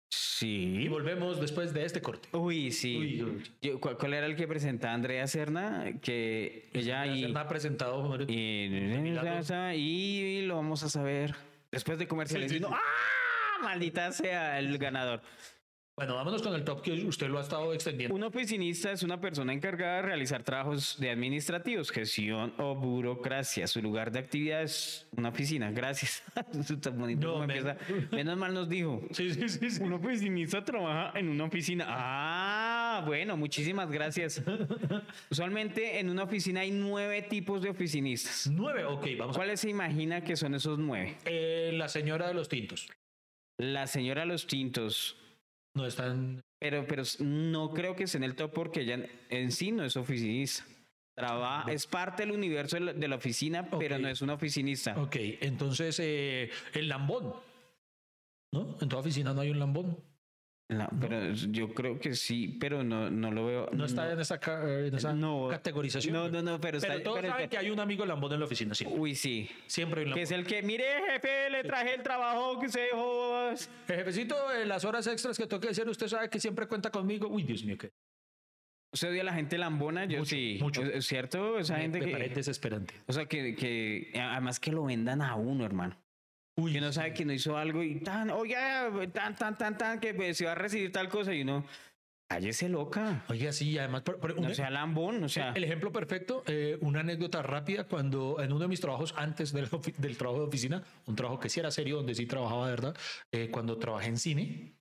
[0.08, 0.86] Sí.
[0.88, 2.28] volvemos después de este corte.
[2.32, 2.96] Uy, sí.
[2.96, 3.42] Uy, uy.
[3.62, 5.92] Yo- ¿cuál, cuál era el que presentaba Andrea Serna?
[6.00, 7.32] Que ella y...
[7.32, 8.16] Nada presentado.
[8.28, 8.68] Y,
[9.74, 11.34] y lo vamos a saber
[11.72, 12.50] después de comerciales.
[12.50, 12.82] Sí, sí, Y uno, sí.
[12.84, 13.62] ¡Ah!
[13.62, 15.22] Maldita sea el ganador.
[15.98, 18.14] Bueno, vámonos con el top que usted lo ha estado extendiendo.
[18.14, 23.66] Un oficinista es una persona encargada de realizar trabajos de administrativos, gestión o burocracia.
[23.66, 25.70] Su lugar de actividad es una oficina.
[25.70, 26.22] Gracias.
[27.16, 27.78] No, empieza.
[28.12, 29.02] Menos mal nos dijo.
[29.12, 29.70] Sí, sí, sí.
[29.70, 29.82] sí.
[29.82, 31.86] Un oficinista trabaja en una oficina.
[31.88, 34.42] Ah, bueno, muchísimas gracias.
[35.30, 38.48] Usualmente en una oficina hay nueve tipos de oficinistas.
[38.52, 39.34] Nueve, ok, vamos.
[39.34, 41.16] a- ¿Cuáles se imagina que son esos nueve?
[41.24, 42.86] Eh, la señora de los tintos.
[43.58, 45.16] La señora Los Tintos.
[45.76, 46.42] No están.
[46.58, 49.96] Pero, pero no creo que esté en el top porque ella en- sí no es
[49.96, 50.64] oficinista.
[51.14, 54.98] Trabaja, es parte del universo de la, oficina, pero no es una oficinista.
[55.00, 57.34] Ok, entonces eh, el lambón.
[58.52, 58.76] ¿No?
[58.80, 59.98] En toda oficina no hay un lambón.
[60.68, 63.70] La- pero yo creo que sí, pero no, no lo veo.
[63.72, 65.46] No está en esa, ca- en esa No.
[65.48, 66.12] categorización.
[66.12, 67.02] No, no, no, pero, Pero está.
[67.04, 68.84] todos pero saben que hay un amigo lambón en la oficina, sí.
[68.88, 69.48] Uy, sí.
[69.68, 72.80] Siempre hay un Que es el que, mire, jefe, le traje el trabajo que se
[72.80, 73.48] dejó.
[73.50, 73.56] El
[73.86, 77.28] jefecito, eh, las horas extras que toque hacer, usted sabe que siempre cuenta conmigo.
[77.28, 77.92] Uy, Dios mío, qué.
[78.92, 80.04] ¿Usted odia a la gente lambona?
[80.06, 80.58] Yo Mucho, sí.
[80.60, 80.82] mucho.
[80.82, 81.58] ¿Es cierto?
[81.60, 82.10] Esa Me, gente me que.
[82.12, 82.94] parece desesperante.
[83.06, 85.96] O sea, que, que además que lo vendan a uno, hermano.
[86.58, 88.56] Uy, Que uno sabe que no hizo algo y tan, oye,
[89.12, 91.66] tan, tan, tan, tan, que pues, se va a recibir tal cosa y uno,
[92.30, 93.24] cállese loca.
[93.28, 95.52] Oiga, sí, además, pero- pero un- No sea lambón, o sea.
[95.52, 99.68] el ejemplo perfecto, eh, una anécdota rápida, cuando en uno de mis trabajos antes del,
[99.98, 102.96] del trabajo de oficina, un trabajo que sí era serio, donde sí trabajaba de verdad,
[103.32, 104.75] eh, cuando trabajé en cine,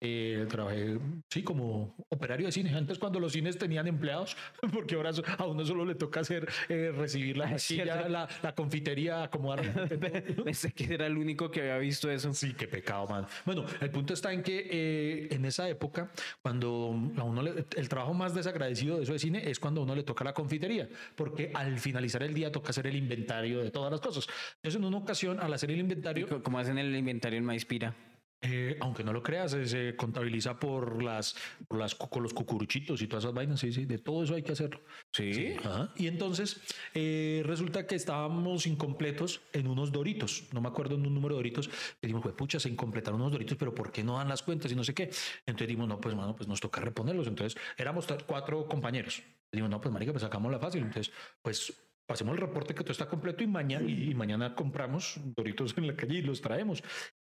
[0.00, 0.98] eh, trabajé,
[1.28, 2.74] sí, como operario de cine.
[2.74, 4.36] Antes cuando los cines tenían empleados,
[4.72, 7.92] porque ahora a uno solo le toca hacer, eh, recibir la cierto.
[7.94, 9.60] silla, la, la confitería, acomodar.
[10.44, 12.32] Pensé que era el único que había visto eso.
[12.32, 13.26] Sí, qué pecado, man.
[13.44, 16.10] Bueno, el punto está en que eh, en esa época,
[16.42, 19.84] cuando a uno le- el trabajo más desagradecido de eso de cine es cuando a
[19.84, 23.70] uno le toca la confitería, porque al finalizar el día toca hacer el inventario de
[23.70, 24.26] todas las cosas.
[24.56, 27.94] Entonces, en una ocasión, al hacer el inventario, Como hacen el inventario en Maispira.
[28.42, 31.36] Eh, aunque no lo creas, eh, se contabiliza por las,
[31.68, 33.60] por las con los cucuruchitos y todas esas vainas.
[33.60, 34.80] Sí, sí, de todo eso hay que hacerlo.
[35.12, 35.54] Sí.
[35.58, 35.92] Ajá.
[35.96, 36.60] Y entonces
[36.94, 40.44] eh, resulta que estábamos incompletos en unos doritos.
[40.52, 41.68] No me acuerdo en un número de doritos.
[42.00, 44.72] Y dijimos, pues pucha, se incompletaron unos doritos, pero ¿por qué no dan las cuentas
[44.72, 45.10] y no sé qué?
[45.44, 47.26] Entonces dijimos, no, pues mano, pues nos toca reponerlos.
[47.26, 49.22] Entonces éramos cuatro compañeros.
[49.52, 50.82] Dijimos, no, pues marica, pues sacamos la fácil.
[50.82, 51.12] Entonces,
[51.42, 51.74] pues
[52.06, 55.94] pasemos el reporte que todo está completo y mañana, y mañana compramos doritos en la
[55.94, 56.82] calle y los traemos.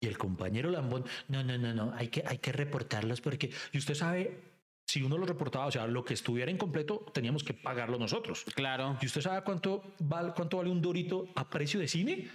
[0.04, 3.78] Y el compañero Lambón, no, no, no, no, hay que, hay que reportarlos porque, y
[3.78, 4.38] usted sabe,
[4.86, 8.43] si uno lo reportaba, o sea, lo que estuviera incompleto, teníamos que pagarlo nosotros.
[8.54, 8.97] Claro.
[9.01, 9.82] ¿Y usted sabe cuánto
[10.36, 12.30] cuánto vale un dorito a precio de cine?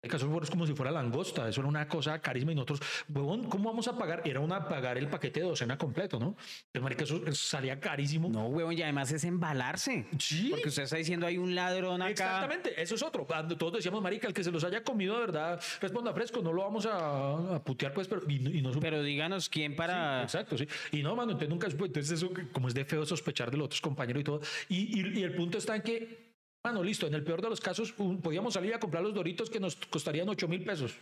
[0.00, 3.48] El caso es como si fuera langosta, eso era una cosa carísima y nosotros, huevón,
[3.48, 4.22] ¿cómo vamos a pagar?
[4.24, 6.36] Era una pagar el paquete de docena completo, ¿no?
[6.72, 8.28] El marica, eso salía carísimo.
[8.28, 10.06] No, huevón, y además es embalarse.
[10.20, 10.50] Sí.
[10.50, 12.10] Porque usted está diciendo hay un ladrón acá.
[12.10, 13.26] Exactamente, eso es otro.
[13.58, 16.62] Todos decíamos, marica, el que se los haya comido de verdad, responda fresco, no lo
[16.62, 20.22] vamos a, a putear, pues, pero y, no Pero díganos quién para.
[20.22, 20.68] Exacto, sí.
[20.92, 21.66] Y no, mano, entonces nunca.
[21.66, 24.40] Entonces eso, como es de feo sospechar de los otros compañeros y todo.
[24.68, 26.27] Y, y- y el punto está en que,
[26.68, 29.50] mano, listo, en el peor de los casos, un- podíamos salir a comprar los doritos
[29.50, 30.96] que nos costarían 8 mil pesos.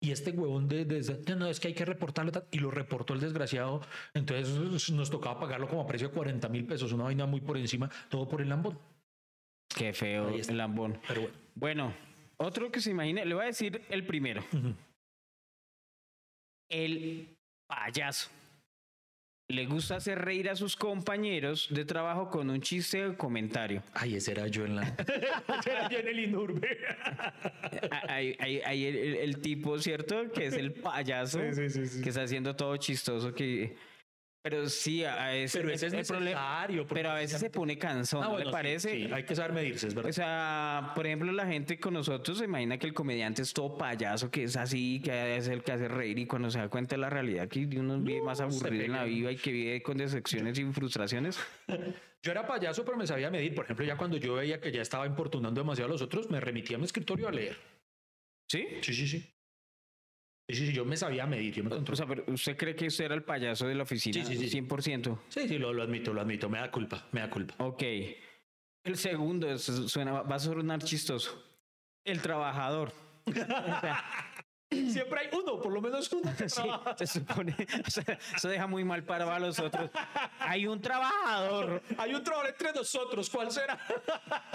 [0.00, 2.30] Y este huevón de, de- no, no, es que hay que reportarlo.
[2.30, 3.80] tal", Y lo reportó el desgraciado.
[4.14, 7.56] Entonces nos tocaba pagarlo como a precio de 40 mil pesos, una vaina muy por
[7.58, 8.78] encima, todo por el lambón.
[9.76, 11.00] Qué feo el lambón.
[11.08, 11.36] Pero bueno.
[11.56, 11.94] Bueno,
[12.36, 14.42] otro que se imagine, le voy a decir el primero.
[16.70, 18.30] El payaso.
[19.50, 23.82] Le gusta hacer reír a sus compañeros de trabajo con un chiste o comentario.
[23.94, 24.82] Ay, ese era yo en la.
[25.58, 26.78] ese era yo en el Inurbe.
[28.08, 30.30] Hay, hay- hay el, tipo, ¿cierto?
[30.32, 31.40] Que es el payaso.
[31.40, 32.02] Sí, sí, sí, sí.
[32.02, 33.32] Que está haciendo todo chistoso.
[33.34, 33.74] Que...
[34.40, 36.86] Pero sí, a ese, Pero ese es el problema- necesario.
[36.86, 38.90] Pero a veces se pone cansón, Ah, ¿no bueno, le sí, parece?
[38.92, 40.10] sí, hay que saber medirse, es verdad.
[40.10, 43.76] O sea, por ejemplo, la gente con nosotros se imagina que el comediante es todo
[43.76, 46.94] payaso, que es así, que es el que hace reír y cuando se da cuenta
[46.94, 49.98] de la realidad que uno vive más aburrido en la vida y que vive con
[49.98, 51.38] decepciones y frustraciones.
[52.22, 53.54] Yo era payaso, pero me sabía medir.
[53.54, 56.40] Por ejemplo, ya cuando yo veía que ya estaba importunando demasiado a los otros, me
[56.40, 57.56] remitía a mi escritorio a leer.
[58.50, 58.66] ¿Sí?
[58.82, 59.30] Sí, sí, sí.
[60.48, 61.96] Sí, sí, yo me sabía medir, yo me O controlaba.
[61.96, 64.24] sea, pero ¿usted cree que usted era el payaso de la oficina?
[64.24, 64.62] Sí, sí, sí.
[64.62, 65.18] 100%.
[65.28, 67.54] Sí, sí, lo, lo admito, lo admito, me da culpa, me da culpa.
[67.58, 67.82] Ok.
[68.84, 71.44] El segundo suena, va a sonar chistoso.
[72.02, 72.92] El trabajador.
[73.26, 74.04] O sea,
[74.70, 76.30] Siempre hay uno, por lo menos uno.
[76.36, 76.96] que sí, trabaja.
[76.96, 77.54] se supone.
[77.86, 79.90] o sea, eso deja muy mal parado a los otros.
[80.40, 81.82] Hay un trabajador.
[81.96, 83.78] Hay un trabajador entre nosotros, ¿cuál será?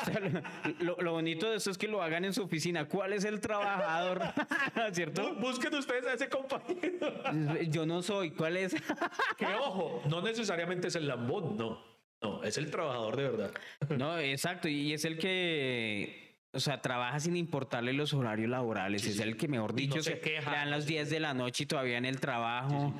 [0.01, 0.43] O sea,
[0.79, 2.87] lo, lo bonito de esto es que lo hagan en su oficina.
[2.87, 4.21] ¿Cuál es el trabajador?
[4.93, 5.33] ¿Cierto?
[5.35, 7.61] Busquen ustedes a ese compañero.
[7.69, 8.31] Yo no soy.
[8.31, 8.75] ¿Cuál es?
[9.37, 11.83] Que ojo, no necesariamente es el lambón, no.
[12.21, 13.51] No, es el trabajador de verdad.
[13.89, 14.69] No, exacto.
[14.69, 16.22] Y es el que,
[16.53, 19.01] o sea, trabaja sin importarle los horarios laborales.
[19.01, 19.23] Sí, es sí.
[19.23, 20.51] el que, mejor Y no dicho, se se queja.
[20.51, 22.93] le dan las 10 de la noche y todavía en el trabajo.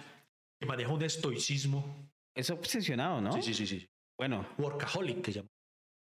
[0.60, 2.10] Que maneja un estoicismo.
[2.36, 3.32] Es obsesionado, ¿no?
[3.34, 3.89] Sí, sí, sí, sí.
[4.18, 5.49] Bueno, Workaholic que llama.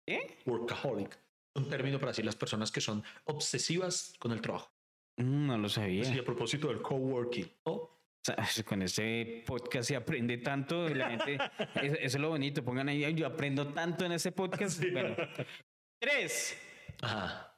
[0.09, 0.39] ¿eh?
[0.47, 1.19] Workaholic.
[1.57, 4.71] Un término para decir las personas que son obsesivas con el trabajo.
[5.17, 6.05] Mm, No lo sabía.
[6.05, 7.51] Sí, a propósito del coworking.
[7.65, 7.91] O
[8.23, 8.37] sea,
[8.67, 10.89] con este podcast se aprende tanto.
[10.91, 11.39] y La gente,
[11.83, 12.63] eso, es lo bonito.
[12.65, 14.83] Pongan ahí, "Ay, yo aprendo tanto en ese podcast.
[14.93, 15.17] Bueno,
[16.01, 16.57] tres.
[17.03, 17.57] Ajá.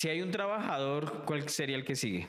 [0.00, 2.28] Si hay un trabajador, ¿cuál sería el que sigue?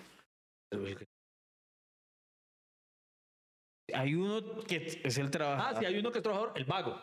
[3.93, 5.80] Hay uno que es el Ah, trabajador.
[5.80, 6.99] sí, hay uno que es trabajador, el vago.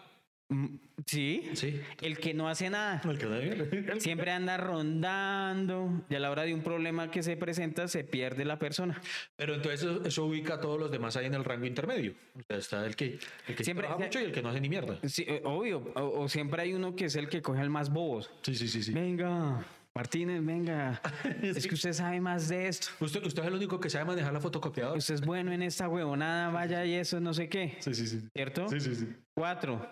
[0.48, 0.66] Mm,
[1.06, 1.50] Sí.
[1.54, 1.80] Sí.
[2.02, 3.02] El que no hace nada.
[3.04, 7.88] El que Siempre anda rondando y a la hora de un problema que se presenta
[7.88, 9.00] se pierde la persona.
[9.36, 12.14] Pero entonces eso, eso ubica a todos los demás ahí en el rango intermedio.
[12.38, 13.18] O sea, está el que,
[13.48, 14.98] el que Siempre- trabaja mucho y el que no hace ni mierda.
[15.08, 15.92] Sí, eh, obvio.
[15.96, 18.30] O, o siempre hay uno que es el que coge al más bobos.
[18.42, 18.92] Sí, sí, sí, sí.
[18.92, 19.64] Venga,
[19.94, 21.00] Martínez, venga.
[21.42, 22.88] Es que usted sabe más de esto.
[23.00, 24.96] Usted, usted es el único que sabe manejar la fotocopiadora.
[24.98, 27.76] Usted es bueno en esta huevonada, vaya y eso, no sé qué.
[27.80, 28.20] Sí, sí, sí.
[28.32, 28.68] ¿Cierto?
[28.68, 29.08] Sí, sí, sí.
[29.34, 29.86] Cuatro,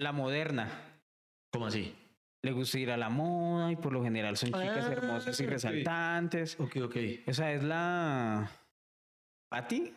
[0.00, 0.68] la moderna.
[1.52, 1.94] ¿Cómo así?
[2.42, 5.44] Le gusta ir a la moda y por lo general son chicas Ah, hermosas y
[5.44, 5.50] ok.
[5.50, 6.58] resaltantes.
[6.58, 6.96] Ok, ok.
[7.26, 8.50] Esa es la...
[9.50, 9.92] ¿Pati?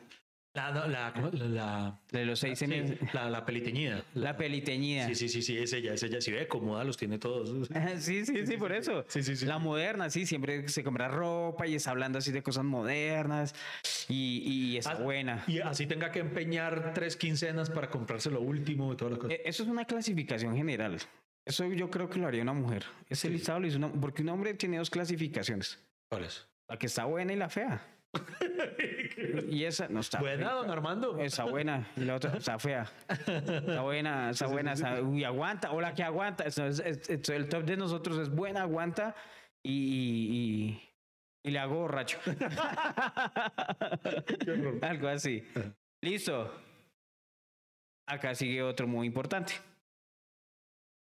[0.56, 3.00] La, la, la, De los seis meses.
[3.12, 4.04] la, la peliteñida.
[4.14, 5.08] La peliteñida.
[5.08, 6.22] Sí, sí, sí, sí, es ella, es ella.
[6.22, 7.70] Si ve cómoda, los tiene todos.
[7.98, 9.04] Sí, sí, sí, por eso.
[9.08, 9.48] Sí, sí, sí.
[9.48, 13.56] La moderna, sí, siempre se compra ropa y está hablando así de cosas modernas
[14.08, 15.44] y, y está Ah, buena.
[15.48, 19.38] Y así tenga que empeñar tres quincenas para comprarse lo último y todas las cosas.
[19.38, 20.98] Eh, Eso es una clasificación general.
[21.46, 22.84] Eso yo creo que lo haría una mujer.
[23.10, 25.80] Ese listado lo hizo una, porque un hombre tiene dos clasificaciones.
[26.12, 26.48] ¿Cuál es?
[26.70, 27.82] La que está buena y la fea.
[29.50, 31.18] Y esa no está Buena, don Armando.
[31.18, 32.86] Está buena y la otra está fea.
[33.08, 35.72] Está buena, está buena, está- uy, aguanta.
[35.72, 36.44] O la que aguanta.
[36.46, 39.16] Eso es- es- es- el top de nosotros es buena, aguanta
[39.66, 40.90] y, y, y-
[41.46, 42.20] y le hago borracho.
[44.82, 45.44] Algo así.
[46.04, 46.54] Listo.
[48.08, 49.54] Acá sigue otro muy importante.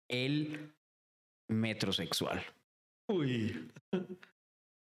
[0.10, 0.74] El
[1.50, 2.44] metrosexual.
[3.10, 3.72] Uy.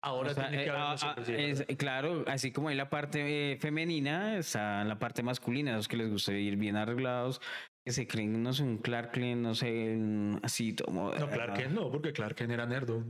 [0.02, 1.64] Ahora O sea, tiene que eh, haber ah, una ah, sorpresa.
[1.68, 5.98] es- claro, así como hay la parte eh, femenina, está la parte masculina, los que
[5.98, 7.42] les gusta ir bien arreglados,
[7.86, 11.14] que se creen, no sé, un Clark Kent, no sé, un- así como...
[11.14, 13.04] No, Clark Kent no, porque Clark Kent era nerdo.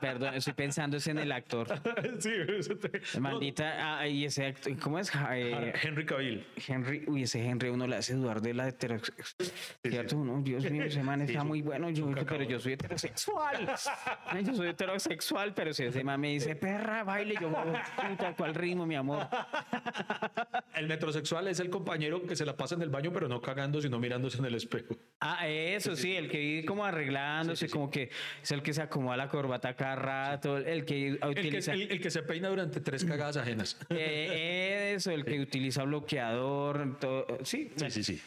[0.00, 1.68] Perdón, estoy pensando es en el actor.
[2.18, 5.10] sí, eso te- Maldita, ah, y ese actor, ¿cómo es?
[5.32, 6.46] Eh, Henry Cavill.
[6.66, 9.54] Henry, uy, ese Henry uno le hace dudar de la heterosexualidad.
[9.82, 10.16] ¿Cierto?
[10.42, 13.70] Dios mío, ese man está muy bueno, yo, pero yo soy heterosexual.
[14.44, 18.86] Yo soy heterosexual, pero si ese man me dice, perra, baile, yo, puta, ¿cuál ritmo,
[18.86, 19.26] mi amor?
[20.74, 23.80] El metrosexual es el compañero que se la pasa en el baño, pero no cagando,
[23.82, 24.96] sino mirándose en el espejo.
[25.20, 28.10] Ah, eso sí, el que vive como arreglándose, como que
[28.42, 31.72] es el que se acomoda la corbata cada rato, el que El que, utiliza...
[31.74, 33.78] el- el que se peina durante tres cagadas ajenas.
[33.90, 37.70] eh, eso, el que utiliza bloqueador, todo, sí.
[37.76, 38.20] Sí, sí, sí.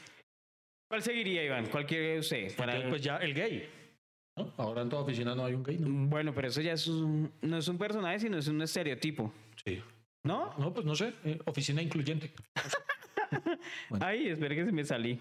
[0.90, 1.66] ¿Cuál seguiría, Iván?
[1.68, 2.56] ¿Cuál quiere usted?
[2.56, 3.70] Para- Entonces, pues ya el gay.
[4.38, 4.54] ¿no?
[4.58, 6.08] Ahora en toda oficina no hay un gay, ¿no?
[6.10, 9.34] Bueno, pero eso ya es un- no es un personaje, sino es un estereotipo,
[9.66, 9.82] Sí.
[10.26, 10.54] ¿no?
[10.58, 11.14] No, pues no sé.
[11.26, 12.32] eh, oficina incluyente.
[13.90, 14.06] Bueno.
[14.06, 15.20] Ay, espere que se me salí.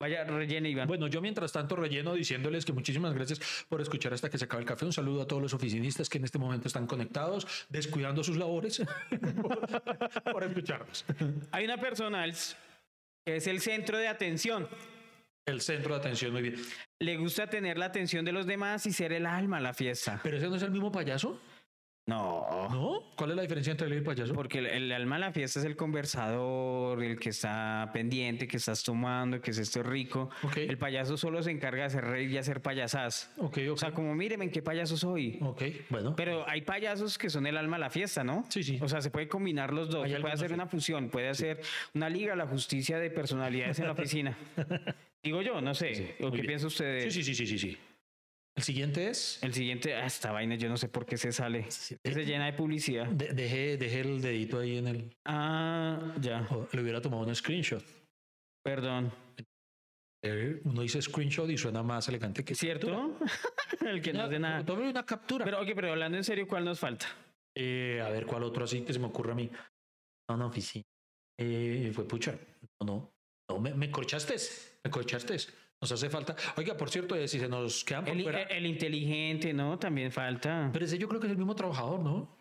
[0.00, 0.86] Vaya, rellene, Iván.
[0.86, 4.62] Bueno, yo mientras tanto relleno diciéndoles que muchísimas gracias por escuchar hasta que se acabe
[4.62, 4.84] el café.
[4.84, 8.80] Un saludo a todos los oficinistas que en este momento están conectados, descuidando sus labores
[9.42, 9.82] por,
[10.32, 11.04] por escucharnos.
[11.50, 12.24] Hay una persona
[13.26, 14.68] que es el centro de atención.
[15.44, 16.56] El centro de atención, muy bien.
[17.00, 20.20] Le gusta tener la atención de los demás y ser el alma a la fiesta.
[20.22, 21.40] ¿Pero ese no es el mismo payaso?
[22.08, 22.68] No.
[22.70, 23.02] ¿No?
[23.16, 24.32] ¿Cuál es la diferencia entre él y el payaso?
[24.32, 28.56] Porque el, el alma a la fiesta es el conversador, el que está pendiente, que
[28.56, 30.30] estás tomando, que es esto rico.
[30.42, 30.56] Ok.
[30.56, 33.30] El payaso solo se encarga de hacer reír y hacer payasas.
[33.36, 33.72] Ok, ok.
[33.72, 35.38] O sea, como míreme en qué payaso soy.
[35.42, 36.16] ok, bueno.
[36.16, 38.44] Pero hay payasos que son el alma a la fiesta, ¿no?
[38.48, 38.78] Sí, sí.
[38.80, 40.08] O sea, se puede combinar los dos.
[40.08, 41.60] Se puede hacer una fusión, puede hacer
[41.94, 44.36] una liga a la justicia de personalidades en la oficina.
[45.22, 46.14] Digo yo, no sé.
[46.20, 46.46] ¿O Muy qué bien.
[46.46, 47.04] piensa usted?
[47.04, 47.76] de- sí, sí, sí, sí, sí.
[48.58, 49.38] El siguiente es.
[49.40, 51.70] El siguiente, ah, esta vaina, yo no sé por qué se sale.
[51.70, 51.96] Sí.
[52.02, 53.06] Se llena de publicidad.
[53.06, 55.16] De- dejé, dejé el dedito ahí en el.
[55.24, 56.44] Ah, ya.
[56.72, 57.84] le hubiera tomado un screenshot.
[58.64, 59.12] Perdón.
[60.24, 63.16] Eh, Uno dice screenshot y suena más elegante que ¿Cierto?
[63.86, 64.66] el que no hace nada.
[64.66, 65.44] Tome una captura.
[65.44, 67.06] Pero, ok, pero hablando en serio, ¿cuál nos falta?
[67.56, 69.48] Eh, a ver, ¿cuál otro así que se me ocurre a mí?
[70.28, 70.82] No, no, sí.
[71.38, 72.36] Eh, fue pucha.
[72.80, 73.10] No, no.
[73.48, 74.34] No, me, me corchaste.
[74.84, 75.36] Me corchaste.
[75.80, 76.34] Nos hace falta.
[76.56, 78.42] Oiga, por cierto, eh, si se nos quedan por El, fuera.
[78.42, 79.78] el inteligente, ¿no?
[79.78, 80.70] También falta.
[80.72, 82.36] Pero ese yo creo que es el mismo trabajador, ¿no?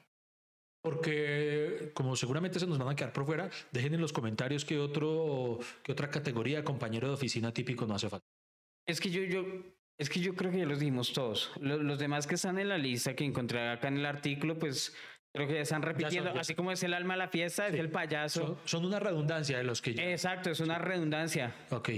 [0.81, 4.79] Porque como seguramente se nos van a quedar por fuera, dejen en los comentarios qué
[4.79, 8.25] otro, qué otra categoría compañero de oficina típico no hace falta.
[8.87, 9.43] Es que yo, yo,
[9.99, 11.51] es que yo creo que ya los dijimos todos.
[11.59, 14.95] Lo- Los, demás que están en la lista que encontré acá en el artículo, pues
[15.35, 16.33] creo que ya están repitiendo.
[16.33, 16.55] ya Así son.
[16.57, 17.73] como es el alma de la fiesta, Sí.
[17.73, 18.47] es el payaso.
[18.47, 20.09] Son, son una redundancia de los que ya.
[20.09, 21.53] Exacto, es una redundancia.
[21.71, 21.89] Ok.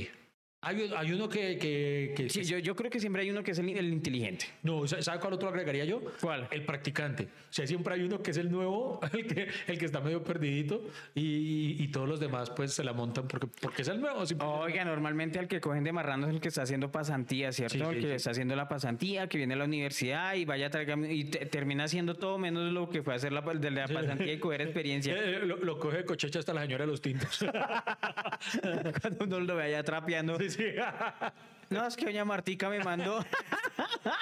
[0.62, 3.41] Hay, hay uno que, que, que- Sí, que- yo, yo creo que siempre hay uno
[3.41, 4.45] que es el, el inteligente.
[4.62, 6.01] No, ¿sabe cuál otro agregaría yo?
[6.20, 6.49] ¿Cuál?
[6.51, 7.24] El practicante.
[7.24, 10.22] O sea, siempre hay uno que es el nuevo, el que, el que está medio
[10.22, 10.84] perdidito
[11.16, 14.22] y, y todos los demás pues se la montan porque, porque es el nuevo.
[14.60, 17.76] Oiga, normalmente al que cogen de marrano es el que está haciendo pasantía, ¿cierto?
[17.78, 20.68] Sí, sí, el que está haciendo la pasantía, que viene a la universidad y vaya
[20.68, 23.88] a traer, y te- termina haciendo todo menos lo que fue hacer la, de la
[23.88, 25.16] pasantía y coger experiencia.
[25.20, 27.39] Eh, lo, lo coge de cochecha hasta la señora de los tintos.
[29.01, 30.38] Cuando uno lo vaya trapeando.
[30.49, 30.63] Sí, sí.
[31.69, 33.23] No, es que doña Martica me mandó.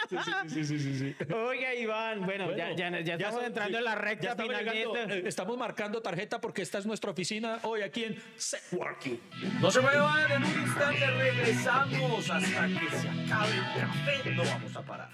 [0.09, 0.17] sí,
[0.49, 1.34] sí, sí, sí, sí.
[1.34, 5.23] Oiga, Iván, bueno, ya, ya, ya estamos entrando sí, en la recta estamos final eh,
[5.25, 9.19] Estamos marcando tarjeta porque esta es nuestra oficina hoy aquí en Setworking.
[9.61, 14.32] No se muevan, en un instante regresamos hasta que se acabe el café.
[14.32, 15.09] No vamos a parar.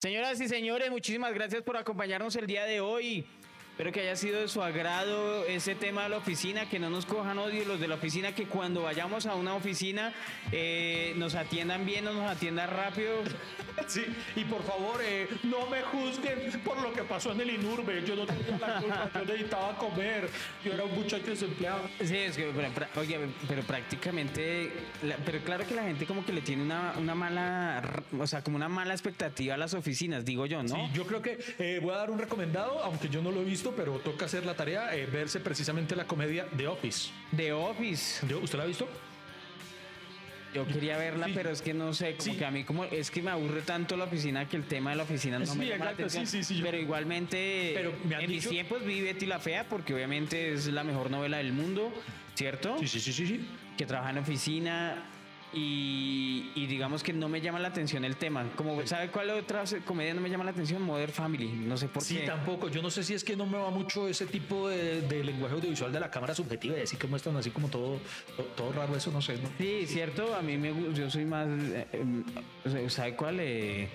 [0.00, 3.26] Señoras y señores, muchísimas gracias por acompañarnos el día de hoy.
[3.72, 7.06] Espero que haya sido de su agrado ese tema de la oficina, que no nos
[7.06, 10.12] cojan odio los de la oficina, que cuando vayamos a una oficina
[10.52, 13.14] eh, nos atiendan bien, o nos atiendan rápido.
[13.86, 14.04] Sí,
[14.36, 18.04] y por favor, eh, no me juzguen por lo que pasó en el Inurbe.
[18.06, 20.28] Yo no tengo la culpa, yo necesitaba comer.
[20.62, 21.80] Yo era un muchacho desempleado.
[22.00, 22.52] Sí, es que,
[22.96, 23.18] oye,
[23.48, 24.70] pero prácticamente,
[25.24, 27.82] pero claro que la gente como que le tiene una, una mala,
[28.18, 30.74] o sea, como una mala expectativa a las oficinas, digo yo, ¿no?
[30.74, 33.44] Sí, yo creo que eh, voy a dar un recomendado, aunque yo no lo he
[33.44, 37.10] visto, pero toca hacer la tarea, eh, verse precisamente la comedia The Office.
[37.30, 38.26] De Office.
[38.26, 38.88] ¿Yo- ¿Usted la ha visto?
[40.54, 41.32] Yo quería verla, Sí.
[41.34, 42.38] pero es que no sé, como Sí.
[42.38, 44.96] que a mí como es que me aburre tanto la oficina que el tema de
[44.96, 46.44] la oficina no Sí, me llama la exacto, sí, atención.
[46.44, 49.66] sí, sí, yo- Pero igualmente, Pero me han en mis tiempos vi Betty la Fea
[49.66, 51.90] porque obviamente es la mejor novela del mundo,
[52.34, 52.76] ¿cierto?
[52.80, 53.26] Sí, sí, sí, sí.
[53.26, 53.48] sí.
[53.78, 55.02] Que trabaja en oficina
[55.52, 58.44] y, y digamos que no me llama la atención el tema.
[58.56, 60.82] Como, ¿sabe cuál otra comedia no me llama la atención?
[60.82, 61.48] Modern Family.
[61.48, 62.26] No sé por Sí, qué.
[62.26, 62.68] tampoco.
[62.68, 65.54] Yo no sé si es que no me va mucho ese tipo de, de lenguaje
[65.54, 67.98] audiovisual de la cámara subjetiva, y así que muestran así como todo,
[68.36, 69.48] todo, todo raro, eso no sé, ¿no?
[69.58, 70.34] Sí, cierto.
[70.34, 71.46] A mí me gu- yo soy más.
[71.48, 73.38] eh, eh, ¿Sabe cuál?
[73.40, 73.88] Eh,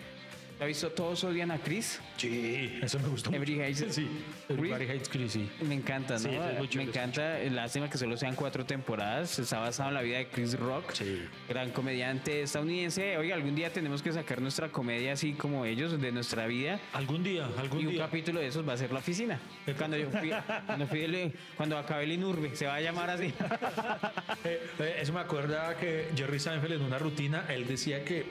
[0.59, 1.99] ¿Ha visto Todos odian a Chris?
[2.17, 3.65] Sí, eso me gustó Every mucho.
[3.85, 4.07] hates- Sí,
[4.49, 5.47] Everybody hates Chris, sí.
[5.61, 6.19] Me encanta, ¿no?
[6.19, 7.37] Sí, es muy me es encanta.
[7.51, 9.37] Lástima que solo sean cuatro temporadas.
[9.37, 10.93] Está basado en la vida de Chris Rock.
[10.93, 11.21] Sí.
[11.47, 13.17] Gran comediante estadounidense.
[13.19, 16.79] Oiga, algún día tenemos que sacar nuestra comedia así como ellos, de nuestra vida.
[16.93, 18.05] Algún día, algún Y un día.
[18.05, 19.39] capítulo de esos va a ser la oficina.
[19.77, 20.31] Cuando yo fui,
[20.65, 23.31] cuando, fui el- cuando acabe el Inurbe, se va a llamar así.
[24.43, 28.25] Eh, eh, eso me acuerda que Jerry Seinfeld en una rutina, él decía que,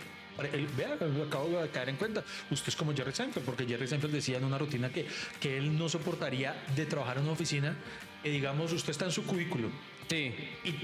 [0.44, 3.86] él, vea, lo acabo de caer en cuenta, usted es como Jerry Seinfeld, porque Jerry
[3.86, 5.06] Seinfeld decía en una rutina que,
[5.40, 7.76] que él no soportaría de trabajar en una oficina,
[8.22, 9.70] que digamos, usted está en su cubículo
[10.08, 10.32] Sí.
[10.64, 10.74] y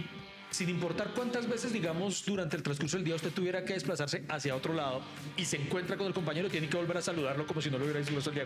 [0.51, 4.55] sin importar cuántas veces, digamos, durante el transcurso del día usted tuviera que desplazarse hacia
[4.55, 5.01] otro lado
[5.37, 7.85] y se encuentra con el compañero, tiene que volver a saludarlo como si no lo
[7.85, 8.45] hubiera visto el día.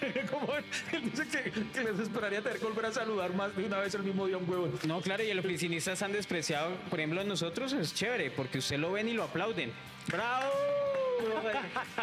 [0.30, 0.64] Como, él
[1.02, 4.02] dice que, que les esperaría tener que volver a saludar más de una vez el
[4.02, 4.70] mismo día un huevo.
[4.86, 6.76] No, claro, y el oficinista es tan despreciado.
[6.88, 9.72] Por ejemplo, nosotros es chévere, porque usted lo ven y lo aplauden.
[10.06, 10.50] ¡Bravo!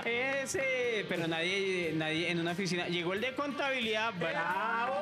[0.06, 2.88] Ese, pero nadie, nadie en una oficina.
[2.88, 4.14] Llegó el de contabilidad.
[4.14, 4.96] ¡Bravo!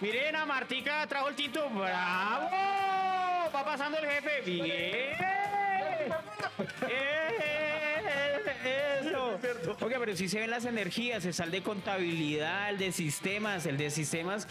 [0.00, 1.68] Miren, a Martica trajo el tinto.
[1.70, 2.50] ¡Bravo!
[3.54, 4.42] Va pasando el jefe.
[4.44, 4.66] ¡Bien!
[6.88, 7.12] ¡Eh!
[9.80, 13.76] Oiga, pero si se ven las energías, está el de contabilidad, el de sistemas, el
[13.76, 14.46] de sistemas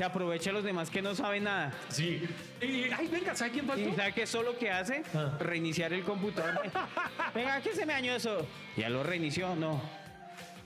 [0.00, 1.74] se aprovecha a los demás que no saben nada.
[1.90, 2.26] Sí.
[2.62, 3.86] Y, ay, venga, ¿sabe quién faltó?
[3.86, 5.02] ¿Y sabe qué es lo que hace?
[5.14, 5.36] Ah.
[5.38, 6.58] Reiniciar el computador.
[7.34, 8.46] Venga, ¿qué se me dañó eso?
[8.78, 9.82] Ya lo reinició, no.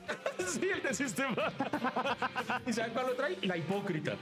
[0.46, 1.50] Sí, el de sistema.
[2.66, 3.36] ¿Y sabe cuál lo trae?
[3.42, 4.14] La hipócrita.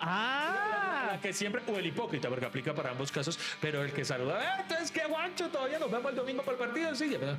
[0.00, 4.04] Ah, La que siempre, o el hipócrita, porque aplica para ambos casos, pero el que
[4.04, 7.36] saluda, "Eh, entonces qué guancho, todavía nos vemos el domingo para el partido, sí, ya,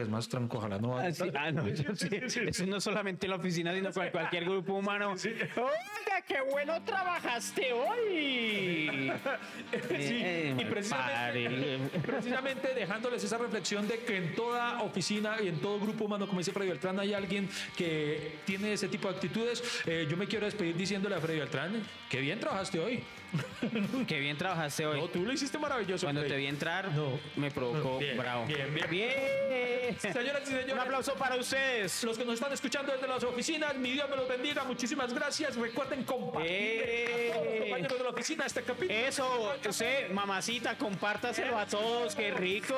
[0.00, 0.96] es más tranco, ojalá no.
[0.98, 2.08] Ah, sí, ah, no, eso sí.
[2.46, 5.10] Eso no solamente en la oficina, sino con cualquier grupo humano.
[5.14, 9.12] Oiga, qué bueno trabajaste hoy.
[9.88, 10.64] Sí, Eh, y
[11.98, 16.38] precisamente dejándoles esa reflexión de que en toda oficina y en todo grupo humano, como
[16.40, 19.62] dice Freddy Beltrán, hay alguien que tiene ese tipo de actitudes.
[19.86, 23.02] Eh, yo me quiero despedir diciéndole a Freddy Beltrán, qué bien trabajaste hoy.
[24.06, 25.00] Qué bien trabajaste hoy.
[25.00, 26.06] No, tú lo hiciste maravilloso.
[26.06, 26.32] Cuando Freddy.
[26.34, 27.18] te vi entrar, No.
[27.36, 28.46] me provocó Bien, bravo.
[28.46, 28.86] bien, bien.
[28.90, 29.98] Bien.
[30.00, 32.04] Señoras y señores, Un aplauso para ustedes.
[32.04, 34.64] Los que nos están escuchando desde las oficinas, mi Dios me los bendiga.
[34.64, 35.56] Muchísimas gracias.
[35.56, 37.30] Recuerden compartir Eh.
[37.30, 38.98] a todos los compañeros de la oficina este capítulo.
[38.98, 42.74] Eso, usted, mamacita, compártaselo a todos, qué rico.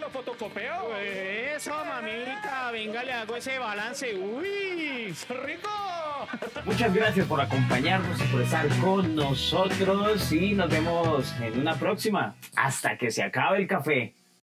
[0.00, 0.96] lo fotocopeo.
[0.96, 4.14] Eso, mamita, venga, le hago ese balance.
[4.14, 5.14] Uy,
[5.44, 5.68] ¡Rico!
[6.64, 9.16] Muchas gracias por acompañarnos y por estar con
[10.32, 12.34] y nos vemos en una próxima.
[12.56, 14.17] Hasta que se acabe el café.